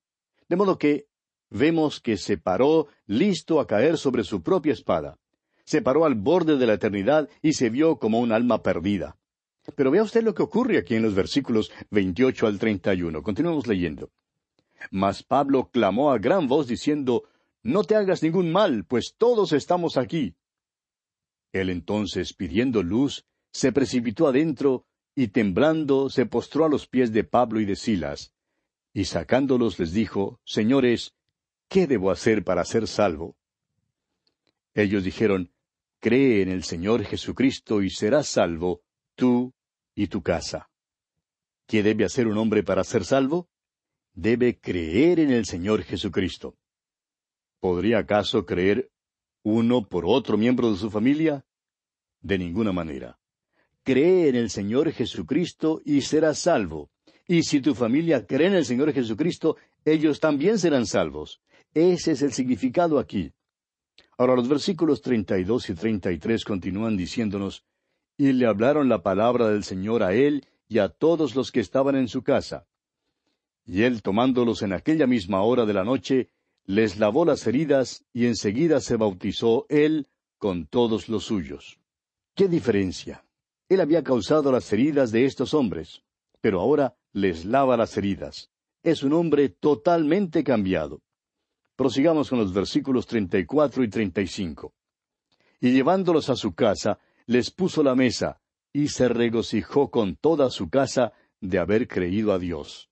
De 0.51 0.57
modo 0.57 0.77
que 0.77 1.07
vemos 1.49 1.99
que 2.01 2.19
se 2.19 2.37
paró 2.37 2.89
listo 3.07 3.59
a 3.59 3.67
caer 3.67 3.97
sobre 3.97 4.23
su 4.23 4.43
propia 4.43 4.75
espada. 4.75 5.19
Se 5.69 5.83
paró 5.83 6.07
al 6.07 6.15
borde 6.15 6.57
de 6.57 6.67
la 6.67 6.73
eternidad 6.73 7.29
y 7.43 7.53
se 7.53 7.69
vio 7.69 7.99
como 7.99 8.21
un 8.21 8.33
alma 8.33 8.63
perdida. 8.63 9.19
Pero 9.77 9.91
vea 9.91 10.03
usted 10.03 10.23
lo 10.23 10.35
que 10.35 10.43
ocurre 10.43 10.79
aquí 10.79 10.95
en 10.95 11.03
los 11.03 11.15
versículos 11.15 11.71
28 11.91 12.47
al 12.47 12.59
31. 12.59 13.23
Continuemos 13.23 13.67
leyendo. 13.67 14.11
Mas 14.91 15.23
Pablo 15.23 15.69
clamó 15.71 16.11
a 16.11 16.17
gran 16.17 16.49
voz 16.49 16.69
diciendo, 16.69 17.25
No 17.63 17.85
te 17.85 17.97
hagas 17.97 18.23
ningún 18.23 18.51
mal, 18.51 18.87
pues 18.87 19.15
todos 19.19 19.53
estamos 19.53 19.99
aquí. 19.99 20.37
Él 21.53 21.69
entonces, 21.69 22.33
pidiendo 22.33 22.83
luz, 22.83 23.27
se 23.53 23.71
precipitó 23.71 24.27
adentro, 24.27 24.87
y 25.15 25.29
temblando 25.29 26.09
se 26.09 26.25
postró 26.25 26.65
a 26.65 26.71
los 26.71 26.87
pies 26.87 27.13
de 27.13 27.25
Pablo 27.25 27.61
y 27.61 27.67
de 27.67 27.77
Silas, 27.77 28.33
y 28.95 29.05
sacándolos 29.05 29.79
les 29.79 29.93
dijo, 29.93 30.41
Señores, 30.45 31.15
¿qué 31.69 31.87
debo 31.87 32.11
hacer 32.11 32.43
para 32.43 32.65
ser 32.65 32.89
salvo? 32.89 33.37
Ellos 34.73 35.05
dijeron, 35.05 35.51
Cree 36.01 36.43
en 36.43 36.49
el 36.49 36.65
Señor 36.65 37.05
Jesucristo 37.05 37.83
y 37.83 37.91
serás 37.91 38.29
salvo, 38.29 38.83
tú 39.15 39.53
y 39.95 40.07
tu 40.07 40.23
casa. 40.23 40.71
¿Qué 41.67 41.83
debe 41.83 42.05
hacer 42.05 42.27
un 42.27 42.39
hombre 42.39 42.63
para 42.63 42.85
ser 42.85 43.05
salvo? 43.05 43.49
debe 44.19 44.59
creer 44.59 45.21
en 45.21 45.31
el 45.31 45.47
Señor 45.47 45.85
Jesucristo. 45.85 46.57
¿Podría 47.61 47.99
acaso 47.99 48.45
creer 48.45 48.91
uno 49.45 49.87
por 49.87 50.05
otro 50.07 50.37
miembro 50.37 50.73
de 50.73 50.77
su 50.77 50.91
familia? 50.91 51.45
De 52.21 52.37
ninguna 52.37 52.73
manera. 52.73 53.17
Cree 53.85 54.29
en 54.29 54.35
el 54.35 54.51
Señor 54.51 54.91
Jesucristo 54.91 55.81
y 55.85 56.01
serás 56.01 56.41
salvo. 56.41 56.91
Y 57.29 57.45
si 57.45 57.61
tu 57.61 57.77
familia 57.77 58.27
cree 58.27 58.49
en 58.49 58.55
el 58.55 58.65
Señor 58.65 58.93
Jesucristo, 58.93 59.57
ellos 59.85 60.19
también 60.19 60.59
serán 60.59 60.87
salvos. 60.87 61.41
Ese 61.73 62.13
es 62.13 62.23
el 62.23 62.33
significado 62.33 62.99
aquí. 62.99 63.33
Ahora 64.19 64.35
los 64.35 64.49
versículos 64.49 65.01
32 65.01 65.71
y 65.71 65.75
33 65.75 66.45
continúan 66.45 66.97
diciéndonos, 66.97 67.65
y 68.17 68.33
le 68.33 68.47
hablaron 68.47 68.89
la 68.89 69.01
palabra 69.01 69.49
del 69.49 69.63
Señor 69.63 70.03
a 70.03 70.13
él 70.13 70.45
y 70.69 70.79
a 70.79 70.89
todos 70.89 71.37
los 71.37 71.53
que 71.53 71.61
estaban 71.61 71.95
en 71.95 72.09
su 72.09 72.23
casa. 72.23 72.67
Y 73.65 73.83
él, 73.83 74.03
tomándolos 74.03 74.63
en 74.63 74.73
aquella 74.73 75.07
misma 75.07 75.43
hora 75.43 75.65
de 75.67 75.73
la 75.73 75.85
noche, 75.85 76.31
les 76.65 76.99
lavó 76.99 77.25
las 77.25 77.47
heridas 77.47 78.05
y 78.13 78.27
enseguida 78.27 78.81
se 78.81 78.97
bautizó 78.97 79.67
él 79.69 80.09
con 80.37 80.67
todos 80.67 81.09
los 81.09 81.25
suyos. 81.25 81.79
¿Qué 82.35 82.49
diferencia? 82.49 83.25
Él 83.69 83.81
había 83.81 84.03
causado 84.03 84.51
las 84.51 84.73
heridas 84.73 85.13
de 85.13 85.27
estos 85.27 85.55
hombres, 85.55 86.03
pero 86.41 86.61
ahora 86.61 86.97
les 87.13 87.45
lava 87.45 87.77
las 87.77 87.97
heridas. 87.97 88.51
Es 88.83 89.05
un 89.05 89.13
hombre 89.13 89.49
totalmente 89.49 90.43
cambiado. 90.43 91.03
Prosigamos 91.79 92.29
con 92.29 92.41
los 92.41 92.53
versículos 92.53 93.07
treinta 93.07 93.39
y 93.39 93.47
cuatro 93.47 93.85
y 93.85 93.89
treinta 93.89 94.21
y 94.21 94.27
cinco. 94.27 94.75
Y 95.61 95.71
llevándolos 95.71 96.29
a 96.29 96.35
su 96.35 96.53
casa, 96.53 96.99
les 97.27 97.53
puso 97.53 97.85
la 97.85 97.95
mesa, 97.95 98.41
y 98.73 98.89
se 98.89 99.09
regocijó 99.09 99.89
con 99.89 100.17
toda 100.17 100.51
su 100.51 100.71
casa 100.71 101.13
de 101.41 101.61
haber 101.61 101.87
creído 101.87 102.33
a 102.33 102.41
Dios. 102.41 102.91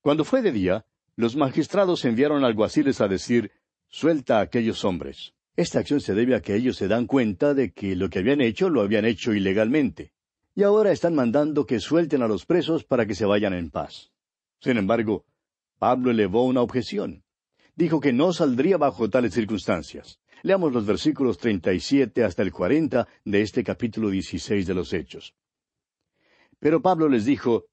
Cuando 0.00 0.24
fue 0.24 0.40
de 0.40 0.50
día, 0.50 0.86
los 1.14 1.36
magistrados 1.36 2.06
enviaron 2.06 2.42
alguaciles 2.42 3.02
a 3.02 3.08
decir, 3.08 3.50
suelta 3.88 4.38
a 4.38 4.40
aquellos 4.40 4.82
hombres. 4.86 5.34
Esta 5.54 5.80
acción 5.80 6.00
se 6.00 6.14
debe 6.14 6.34
a 6.36 6.40
que 6.40 6.54
ellos 6.54 6.78
se 6.78 6.88
dan 6.88 7.06
cuenta 7.06 7.52
de 7.52 7.74
que 7.74 7.96
lo 7.96 8.08
que 8.08 8.20
habían 8.20 8.40
hecho 8.40 8.70
lo 8.70 8.80
habían 8.80 9.04
hecho 9.04 9.34
ilegalmente. 9.34 10.14
Y 10.54 10.62
ahora 10.62 10.90
están 10.90 11.14
mandando 11.14 11.66
que 11.66 11.80
suelten 11.80 12.22
a 12.22 12.28
los 12.28 12.46
presos 12.46 12.82
para 12.82 13.04
que 13.04 13.14
se 13.14 13.26
vayan 13.26 13.52
en 13.52 13.68
paz. 13.68 14.10
Sin 14.62 14.78
embargo, 14.78 15.26
Pablo 15.78 16.12
elevó 16.12 16.46
una 16.46 16.62
objeción. 16.62 17.23
Dijo 17.76 18.00
que 18.00 18.12
no 18.12 18.32
saldría 18.32 18.76
bajo 18.76 19.10
tales 19.10 19.34
circunstancias. 19.34 20.20
Leamos 20.42 20.72
los 20.72 20.86
versículos 20.86 21.38
37 21.38 22.22
hasta 22.22 22.42
el 22.42 22.52
40 22.52 23.08
de 23.24 23.40
este 23.40 23.64
capítulo 23.64 24.10
16 24.10 24.66
de 24.66 24.74
los 24.74 24.92
Hechos. 24.92 25.34
Pero 26.60 26.82
Pablo 26.82 27.08
les 27.08 27.24
dijo, 27.24 27.64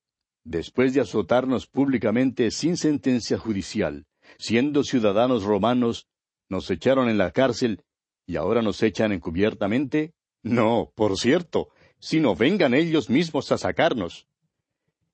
después 0.43 0.93
de 0.93 1.01
azotarnos 1.01 1.67
públicamente 1.67 2.49
sin 2.51 2.77
sentencia 2.77 3.37
judicial, 3.37 4.05
siendo 4.37 4.83
ciudadanos 4.83 5.43
romanos, 5.43 6.07
nos 6.49 6.69
echaron 6.71 7.09
en 7.09 7.17
la 7.17 7.31
cárcel 7.31 7.83
y 8.25 8.37
ahora 8.37 8.61
nos 8.61 8.81
echan 8.83 9.11
encubiertamente? 9.11 10.13
No, 10.41 10.91
por 10.95 11.17
cierto, 11.17 11.69
sino 11.99 12.35
vengan 12.35 12.73
ellos 12.73 13.09
mismos 13.09 13.51
a 13.51 13.57
sacarnos. 13.57 14.27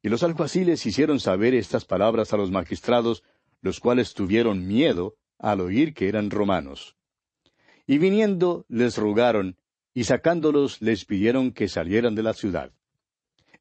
Y 0.01 0.09
los 0.09 0.23
alguaciles 0.23 0.85
hicieron 0.85 1.19
saber 1.19 1.53
estas 1.53 1.85
palabras 1.85 2.33
a 2.33 2.37
los 2.37 2.51
magistrados, 2.51 3.23
los 3.61 3.79
cuales 3.79 4.13
tuvieron 4.13 4.67
miedo 4.67 5.15
al 5.39 5.61
oír 5.61 5.93
que 5.93 6.07
eran 6.07 6.29
romanos. 6.29 6.95
Y 7.85 7.97
viniendo 7.97 8.65
les 8.69 8.97
rogaron, 8.97 9.57
y 9.93 10.03
sacándolos 10.03 10.81
les 10.81 11.05
pidieron 11.05 11.51
que 11.51 11.67
salieran 11.67 12.15
de 12.15 12.23
la 12.23 12.33
ciudad. 12.33 12.71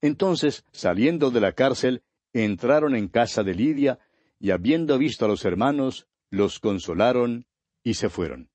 Entonces, 0.01 0.65
saliendo 0.73 1.31
de 1.31 1.41
la 1.41 1.53
cárcel, 1.53 2.03
entraron 2.33 2.95
en 2.95 3.09
casa 3.09 3.43
de 3.43 3.55
Lidia, 3.55 3.99
y 4.39 4.51
habiendo 4.51 4.99
visto 4.99 5.25
a 5.25 5.29
los 5.29 5.45
hermanos, 5.45 6.07
los 6.31 6.59
consolaron 6.59 7.47
y 7.83 7.95
se 7.95 8.09
fueron. 8.09 8.51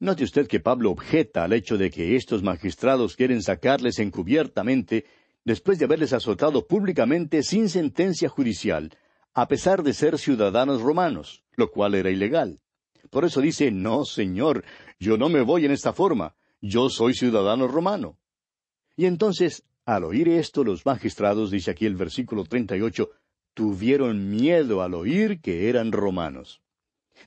Note 0.00 0.24
usted 0.24 0.46
que 0.46 0.60
Pablo 0.60 0.92
objeta 0.92 1.44
al 1.44 1.52
hecho 1.52 1.76
de 1.76 1.90
que 1.90 2.14
estos 2.14 2.42
magistrados 2.42 3.16
quieren 3.16 3.42
sacarles 3.42 3.98
encubiertamente 3.98 5.04
después 5.44 5.78
de 5.78 5.86
haberles 5.86 6.12
azotado 6.12 6.66
públicamente 6.66 7.42
sin 7.42 7.68
sentencia 7.68 8.28
judicial, 8.28 8.96
a 9.40 9.46
pesar 9.46 9.84
de 9.84 9.94
ser 9.94 10.18
ciudadanos 10.18 10.82
romanos, 10.82 11.44
lo 11.54 11.70
cual 11.70 11.94
era 11.94 12.10
ilegal. 12.10 12.58
Por 13.08 13.24
eso 13.24 13.40
dice, 13.40 13.70
no, 13.70 14.04
Señor, 14.04 14.64
yo 14.98 15.16
no 15.16 15.28
me 15.28 15.42
voy 15.42 15.64
en 15.64 15.70
esta 15.70 15.92
forma, 15.92 16.34
yo 16.60 16.90
soy 16.90 17.14
ciudadano 17.14 17.68
romano. 17.68 18.18
Y 18.96 19.06
entonces, 19.06 19.62
al 19.84 20.02
oír 20.02 20.28
esto, 20.28 20.64
los 20.64 20.84
magistrados, 20.84 21.52
dice 21.52 21.70
aquí 21.70 21.86
el 21.86 21.94
versículo 21.94 22.42
38, 22.42 23.10
tuvieron 23.54 24.28
miedo 24.28 24.82
al 24.82 24.94
oír 24.94 25.40
que 25.40 25.68
eran 25.68 25.92
romanos. 25.92 26.60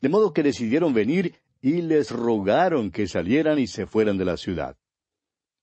De 0.01 0.09
modo 0.09 0.33
que 0.33 0.43
decidieron 0.43 0.93
venir 0.93 1.35
y 1.61 1.81
les 1.81 2.11
rogaron 2.11 2.91
que 2.91 3.07
salieran 3.07 3.57
y 3.57 3.67
se 3.67 3.85
fueran 3.85 4.17
de 4.17 4.25
la 4.25 4.35
ciudad. 4.35 4.75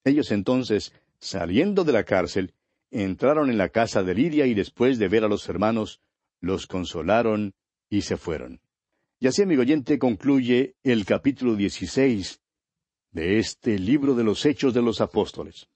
Ellos 0.03 0.31
entonces, 0.31 0.93
saliendo 1.19 1.83
de 1.83 1.93
la 1.93 2.05
cárcel, 2.05 2.55
entraron 2.89 3.51
en 3.51 3.59
la 3.59 3.69
casa 3.69 4.01
de 4.01 4.15
Lidia 4.15 4.47
y 4.47 4.55
después 4.55 4.97
de 4.97 5.09
ver 5.09 5.23
a 5.23 5.27
los 5.27 5.47
hermanos, 5.47 6.01
los 6.41 6.67
consolaron 6.67 7.53
y 7.89 8.01
se 8.01 8.17
fueron. 8.17 8.61
Y 9.19 9.27
así, 9.27 9.41
amigo 9.41 9.61
oyente, 9.61 9.99
concluye 9.99 10.75
el 10.83 11.05
capítulo 11.05 11.55
16 11.55 12.41
de 13.11 13.39
este 13.39 13.77
libro 13.77 14.15
de 14.15 14.23
los 14.23 14.45
Hechos 14.45 14.73
de 14.73 14.81
los 14.81 15.01
Apóstoles. 15.01 15.67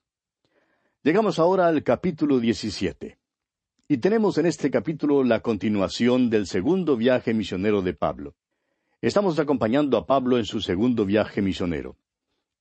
Llegamos 1.04 1.39
ahora 1.39 1.67
al 1.67 1.84
capítulo 1.84 2.39
17. 2.39 3.17
Y 3.89 3.97
tenemos 3.97 4.38
en 4.38 4.45
este 4.45 4.71
capítulo 4.71 5.23
la 5.23 5.41
continuación 5.41 6.30
del 6.30 6.47
segundo 6.47 6.95
viaje 6.95 7.34
misionero 7.34 7.82
de 7.82 7.93
Pablo. 7.93 8.36
Estamos 9.02 9.38
acompañando 9.38 9.97
a 9.97 10.06
Pablo 10.06 10.38
en 10.38 10.45
su 10.45 10.62
segundo 10.62 11.06
viaje 11.06 11.41
misionero. 11.41 11.97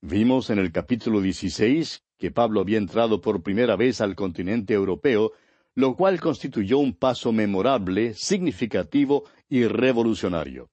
Vimos 0.01 0.51
en 0.51 0.59
el 0.59 0.73
capítulo 0.73 1.21
16 1.21 2.03
que 2.19 2.33
Pablo 2.33 2.61
había 2.61 2.79
entrado 2.79 3.21
por 3.21 3.45
primera 3.45 3.77
vez 3.77 4.01
al 4.01 4.17
continente 4.17 4.75
europeo, 4.75 5.31
lo 5.75 5.97
cual 5.97 6.21
constituyó 6.21 6.79
un 6.79 6.95
paso 6.95 7.33
memorable, 7.33 8.15
significativo 8.15 9.25
y 9.49 9.65
revolucionario. 9.65 10.71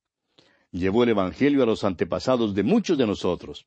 Llevó 0.71 1.03
el 1.03 1.09
Evangelio 1.09 1.63
a 1.63 1.65
los 1.65 1.83
antepasados 1.83 2.53
de 2.53 2.63
muchos 2.63 2.97
de 2.97 3.07
nosotros. 3.07 3.65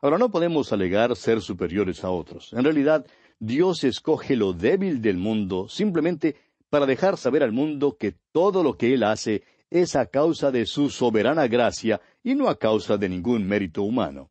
Ahora 0.00 0.18
no 0.18 0.30
podemos 0.30 0.72
alegar 0.72 1.14
ser 1.16 1.40
superiores 1.40 2.04
a 2.04 2.10
otros. 2.10 2.52
En 2.52 2.64
realidad, 2.64 3.06
Dios 3.38 3.84
escoge 3.84 4.36
lo 4.36 4.52
débil 4.52 5.02
del 5.02 5.16
mundo 5.16 5.68
simplemente 5.68 6.36
para 6.70 6.86
dejar 6.86 7.16
saber 7.16 7.42
al 7.42 7.52
mundo 7.52 7.96
que 7.98 8.14
todo 8.32 8.62
lo 8.62 8.76
que 8.76 8.94
Él 8.94 9.02
hace 9.02 9.42
es 9.68 9.96
a 9.96 10.06
causa 10.06 10.50
de 10.50 10.66
su 10.66 10.90
soberana 10.90 11.46
gracia 11.48 12.00
y 12.22 12.34
no 12.34 12.48
a 12.48 12.58
causa 12.58 12.96
de 12.96 13.08
ningún 13.08 13.46
mérito 13.46 13.82
humano. 13.82 14.30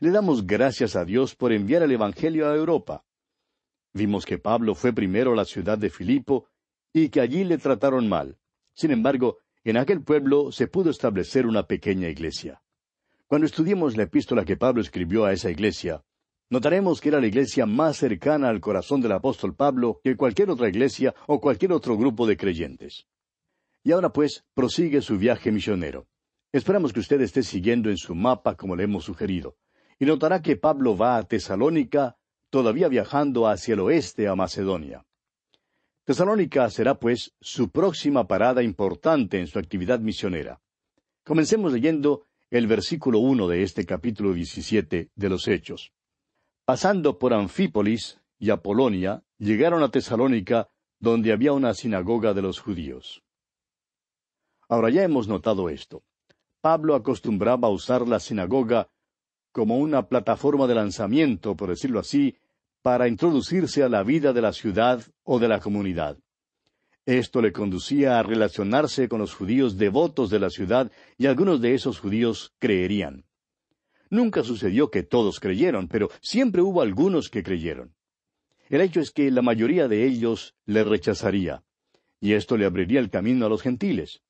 Le 0.00 0.10
damos 0.10 0.46
gracias 0.46 0.94
a 0.94 1.04
Dios 1.04 1.34
por 1.34 1.52
enviar 1.52 1.82
el 1.82 1.92
Evangelio 1.92 2.48
a 2.48 2.54
Europa. 2.54 3.04
Vimos 3.92 4.24
que 4.24 4.38
Pablo 4.38 4.74
fue 4.74 4.92
primero 4.92 5.32
a 5.32 5.36
la 5.36 5.44
ciudad 5.44 5.78
de 5.78 5.90
Filipo 5.90 6.48
y 6.92 7.08
que 7.08 7.20
allí 7.20 7.44
le 7.44 7.58
trataron 7.58 8.08
mal. 8.08 8.38
Sin 8.74 8.90
embargo, 8.90 9.38
en 9.64 9.76
aquel 9.76 10.02
pueblo 10.02 10.52
se 10.52 10.68
pudo 10.68 10.90
establecer 10.90 11.46
una 11.46 11.66
pequeña 11.66 12.08
iglesia. 12.08 12.62
Cuando 13.26 13.46
estudiemos 13.46 13.96
la 13.96 14.04
epístola 14.04 14.44
que 14.44 14.56
Pablo 14.56 14.80
escribió 14.80 15.24
a 15.24 15.32
esa 15.32 15.50
iglesia, 15.50 16.02
notaremos 16.48 17.00
que 17.00 17.10
era 17.10 17.20
la 17.20 17.26
iglesia 17.26 17.66
más 17.66 17.98
cercana 17.98 18.48
al 18.48 18.60
corazón 18.60 19.00
del 19.00 19.12
apóstol 19.12 19.54
Pablo 19.54 20.00
que 20.02 20.16
cualquier 20.16 20.50
otra 20.50 20.68
iglesia 20.68 21.14
o 21.26 21.40
cualquier 21.40 21.72
otro 21.72 21.96
grupo 21.96 22.26
de 22.26 22.36
creyentes. 22.36 23.06
Y 23.84 23.92
ahora 23.92 24.12
pues 24.12 24.44
prosigue 24.54 25.02
su 25.02 25.18
viaje 25.18 25.52
misionero. 25.52 26.06
Esperamos 26.52 26.94
que 26.94 27.00
usted 27.00 27.20
esté 27.20 27.42
siguiendo 27.42 27.90
en 27.90 27.98
su 27.98 28.14
mapa 28.14 28.54
como 28.54 28.74
le 28.74 28.84
hemos 28.84 29.04
sugerido. 29.04 29.56
Y 29.98 30.06
notará 30.06 30.40
que 30.40 30.56
Pablo 30.56 30.96
va 30.96 31.18
a 31.18 31.24
Tesalónica, 31.24 32.16
todavía 32.50 32.88
viajando 32.88 33.46
hacia 33.46 33.74
el 33.74 33.80
oeste 33.80 34.28
a 34.28 34.34
Macedonia. 34.34 35.04
Tesalónica 36.04 36.70
será 36.70 36.98
pues 36.98 37.34
su 37.40 37.70
próxima 37.70 38.26
parada 38.26 38.62
importante 38.62 39.38
en 39.38 39.46
su 39.46 39.58
actividad 39.58 40.00
misionera. 40.00 40.60
Comencemos 41.24 41.72
leyendo 41.72 42.24
el 42.50 42.66
versículo 42.66 43.18
uno 43.18 43.46
de 43.46 43.62
este 43.62 43.84
capítulo 43.84 44.32
diecisiete 44.32 45.10
de 45.14 45.28
los 45.28 45.46
Hechos. 45.48 45.92
Pasando 46.64 47.18
por 47.18 47.34
Anfípolis 47.34 48.20
y 48.38 48.50
Apolonia, 48.50 49.22
llegaron 49.36 49.82
a 49.82 49.90
Tesalónica, 49.90 50.68
donde 50.98 51.32
había 51.32 51.52
una 51.52 51.74
sinagoga 51.74 52.32
de 52.32 52.42
los 52.42 52.58
judíos. 52.58 53.22
Ahora 54.68 54.90
ya 54.90 55.02
hemos 55.02 55.28
notado 55.28 55.68
esto. 55.68 56.02
Pablo 56.60 56.94
acostumbraba 56.94 57.68
a 57.68 57.70
usar 57.70 58.08
la 58.08 58.18
sinagoga 58.18 58.88
como 59.58 59.78
una 59.78 60.06
plataforma 60.06 60.68
de 60.68 60.76
lanzamiento, 60.76 61.56
por 61.56 61.70
decirlo 61.70 61.98
así, 61.98 62.36
para 62.80 63.08
introducirse 63.08 63.82
a 63.82 63.88
la 63.88 64.04
vida 64.04 64.32
de 64.32 64.40
la 64.40 64.52
ciudad 64.52 65.02
o 65.24 65.40
de 65.40 65.48
la 65.48 65.58
comunidad. 65.58 66.16
Esto 67.04 67.42
le 67.42 67.50
conducía 67.50 68.20
a 68.20 68.22
relacionarse 68.22 69.08
con 69.08 69.18
los 69.18 69.34
judíos 69.34 69.76
devotos 69.76 70.30
de 70.30 70.38
la 70.38 70.50
ciudad 70.50 70.92
y 71.16 71.26
algunos 71.26 71.60
de 71.60 71.74
esos 71.74 71.98
judíos 71.98 72.54
creerían. 72.60 73.24
Nunca 74.10 74.44
sucedió 74.44 74.92
que 74.92 75.02
todos 75.02 75.40
creyeron, 75.40 75.88
pero 75.88 76.08
siempre 76.20 76.62
hubo 76.62 76.80
algunos 76.80 77.28
que 77.28 77.42
creyeron. 77.42 77.96
El 78.68 78.80
hecho 78.80 79.00
es 79.00 79.10
que 79.10 79.28
la 79.32 79.42
mayoría 79.42 79.88
de 79.88 80.06
ellos 80.06 80.54
le 80.66 80.84
rechazaría, 80.84 81.64
y 82.20 82.34
esto 82.34 82.56
le 82.56 82.64
abriría 82.64 83.00
el 83.00 83.10
camino 83.10 83.46
a 83.46 83.48
los 83.48 83.62
gentiles. 83.62 84.22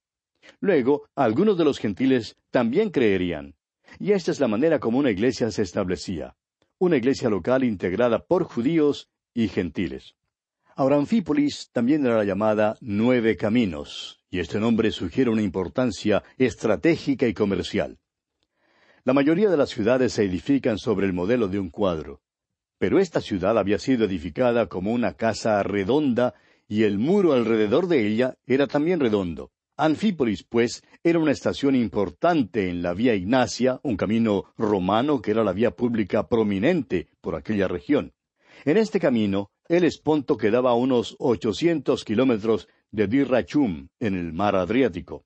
Luego, 0.60 1.06
algunos 1.14 1.58
de 1.58 1.64
los 1.66 1.78
gentiles 1.78 2.38
también 2.50 2.88
creerían. 2.88 3.57
Y 3.98 4.12
esta 4.12 4.30
es 4.30 4.40
la 4.40 4.48
manera 4.48 4.78
como 4.78 4.98
una 4.98 5.10
iglesia 5.10 5.50
se 5.50 5.62
establecía. 5.62 6.36
Una 6.78 6.96
iglesia 6.96 7.28
local 7.28 7.64
integrada 7.64 8.24
por 8.24 8.44
judíos 8.44 9.08
y 9.34 9.48
gentiles. 9.48 10.14
Ahora, 10.76 10.96
Anfípolis 10.96 11.70
también 11.72 12.06
era 12.06 12.22
llamada 12.22 12.76
Nueve 12.80 13.36
Caminos, 13.36 14.20
y 14.30 14.38
este 14.38 14.60
nombre 14.60 14.92
sugiere 14.92 15.28
una 15.30 15.42
importancia 15.42 16.22
estratégica 16.36 17.26
y 17.26 17.34
comercial. 17.34 17.98
La 19.02 19.12
mayoría 19.12 19.50
de 19.50 19.56
las 19.56 19.70
ciudades 19.70 20.12
se 20.12 20.24
edifican 20.24 20.78
sobre 20.78 21.06
el 21.06 21.12
modelo 21.12 21.48
de 21.48 21.58
un 21.58 21.70
cuadro, 21.70 22.20
pero 22.78 23.00
esta 23.00 23.20
ciudad 23.20 23.58
había 23.58 23.78
sido 23.78 24.04
edificada 24.04 24.66
como 24.66 24.92
una 24.92 25.14
casa 25.14 25.62
redonda 25.64 26.34
y 26.68 26.84
el 26.84 26.98
muro 26.98 27.32
alrededor 27.32 27.88
de 27.88 28.06
ella 28.06 28.36
era 28.46 28.66
también 28.66 29.00
redondo. 29.00 29.50
Anfípolis, 29.80 30.42
pues, 30.42 30.82
era 31.04 31.20
una 31.20 31.30
estación 31.30 31.76
importante 31.76 32.68
en 32.68 32.82
la 32.82 32.94
Vía 32.94 33.14
Ignacia, 33.14 33.78
un 33.84 33.96
camino 33.96 34.52
romano 34.58 35.22
que 35.22 35.30
era 35.30 35.44
la 35.44 35.52
vía 35.52 35.70
pública 35.70 36.28
prominente 36.28 37.06
por 37.20 37.36
aquella 37.36 37.68
región. 37.68 38.12
En 38.64 38.76
este 38.76 38.98
camino, 38.98 39.52
el 39.68 39.84
Esponto 39.84 40.36
quedaba 40.36 40.70
a 40.70 40.74
unos 40.74 41.14
ochocientos 41.20 42.04
kilómetros 42.04 42.68
de 42.90 43.06
Dirrachum, 43.06 43.86
en 44.00 44.16
el 44.16 44.32
mar 44.32 44.56
Adriático. 44.56 45.24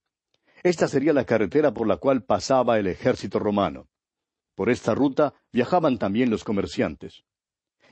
Esta 0.63 0.87
sería 0.87 1.15
la 1.15 1.25
carretera 1.25 1.73
por 1.73 1.89
la 1.89 1.97
cual 1.97 2.23
pasaba 2.23 2.79
el 2.79 2.89
ejército 2.89 3.39
romano. 3.39 3.89
Por 4.55 4.69
esta 4.69 4.95
ruta 4.95 5.33
viajaban 5.51 5.97
también 5.97 6.29
los 6.29 6.45
comerciantes. 6.45 7.25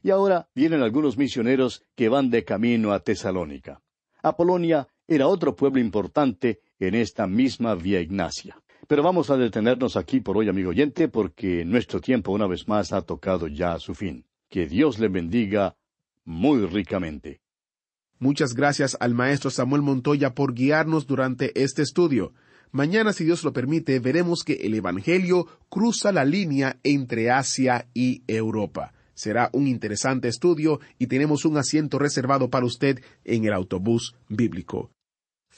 Y 0.02 0.10
ahora 0.10 0.50
vienen 0.54 0.82
algunos 0.82 1.16
misioneros 1.16 1.86
que 1.96 2.10
van 2.10 2.28
de 2.28 2.44
camino 2.44 2.92
a 2.92 3.00
Tesalónica. 3.00 3.80
Apolonia 4.22 4.88
era 5.10 5.26
otro 5.26 5.56
pueblo 5.56 5.80
importante 5.80 6.60
en 6.78 6.94
esta 6.94 7.26
misma 7.26 7.74
Vía 7.74 8.00
Ignacia. 8.00 8.56
Pero 8.86 9.02
vamos 9.02 9.28
a 9.28 9.36
detenernos 9.36 9.96
aquí 9.96 10.20
por 10.20 10.38
hoy, 10.38 10.48
amigo 10.48 10.70
oyente, 10.70 11.08
porque 11.08 11.64
nuestro 11.64 12.00
tiempo 12.00 12.30
una 12.30 12.46
vez 12.46 12.68
más 12.68 12.92
ha 12.92 13.02
tocado 13.02 13.48
ya 13.48 13.72
a 13.72 13.80
su 13.80 13.96
fin. 13.96 14.24
Que 14.48 14.68
Dios 14.68 15.00
le 15.00 15.08
bendiga 15.08 15.76
muy 16.24 16.64
ricamente. 16.64 17.40
Muchas 18.20 18.54
gracias 18.54 18.96
al 19.00 19.14
maestro 19.14 19.50
Samuel 19.50 19.82
Montoya 19.82 20.32
por 20.32 20.54
guiarnos 20.54 21.08
durante 21.08 21.60
este 21.60 21.82
estudio. 21.82 22.32
Mañana, 22.70 23.12
si 23.12 23.24
Dios 23.24 23.42
lo 23.42 23.52
permite, 23.52 23.98
veremos 23.98 24.44
que 24.44 24.60
el 24.62 24.74
Evangelio 24.74 25.46
cruza 25.68 26.12
la 26.12 26.24
línea 26.24 26.78
entre 26.84 27.32
Asia 27.32 27.88
y 27.94 28.22
Europa. 28.28 28.92
Será 29.14 29.50
un 29.52 29.66
interesante 29.66 30.28
estudio 30.28 30.78
y 30.98 31.08
tenemos 31.08 31.44
un 31.44 31.56
asiento 31.56 31.98
reservado 31.98 32.48
para 32.48 32.64
usted 32.64 33.02
en 33.24 33.44
el 33.44 33.52
autobús 33.52 34.14
bíblico. 34.28 34.92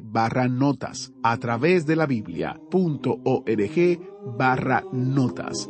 barra 0.00 0.48
notas 0.48 1.12
a 1.22 1.36
través 1.36 1.86
de 1.86 1.96
la 1.96 2.06
biblia.org 2.06 3.98
barra 4.36 4.84
notas. 4.92 5.68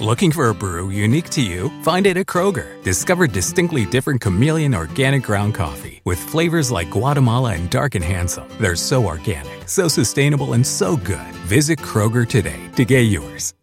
Looking 0.00 0.32
for 0.32 0.50
a 0.50 0.54
brew 0.54 0.90
unique 0.90 1.30
to 1.30 1.40
you? 1.40 1.70
Find 1.82 2.04
it 2.06 2.18
at 2.18 2.26
Kroger. 2.26 2.82
Discover 2.82 3.28
distinctly 3.28 3.86
different 3.86 4.20
chameleon 4.20 4.74
organic 4.74 5.22
ground 5.22 5.54
coffee 5.54 6.02
with 6.04 6.18
flavors 6.18 6.70
like 6.70 6.90
Guatemala 6.90 7.54
and 7.54 7.70
Dark 7.70 7.94
and 7.94 8.04
Handsome. 8.04 8.46
They're 8.60 8.76
so 8.76 9.06
organic, 9.06 9.66
so 9.66 9.88
sustainable, 9.88 10.52
and 10.52 10.66
so 10.66 10.98
good. 10.98 11.32
Visit 11.46 11.78
Kroger 11.78 12.28
today 12.28 12.60
to 12.76 12.84
get 12.84 13.02
yours. 13.02 13.54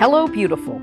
Hello, 0.00 0.26
beautiful. 0.26 0.82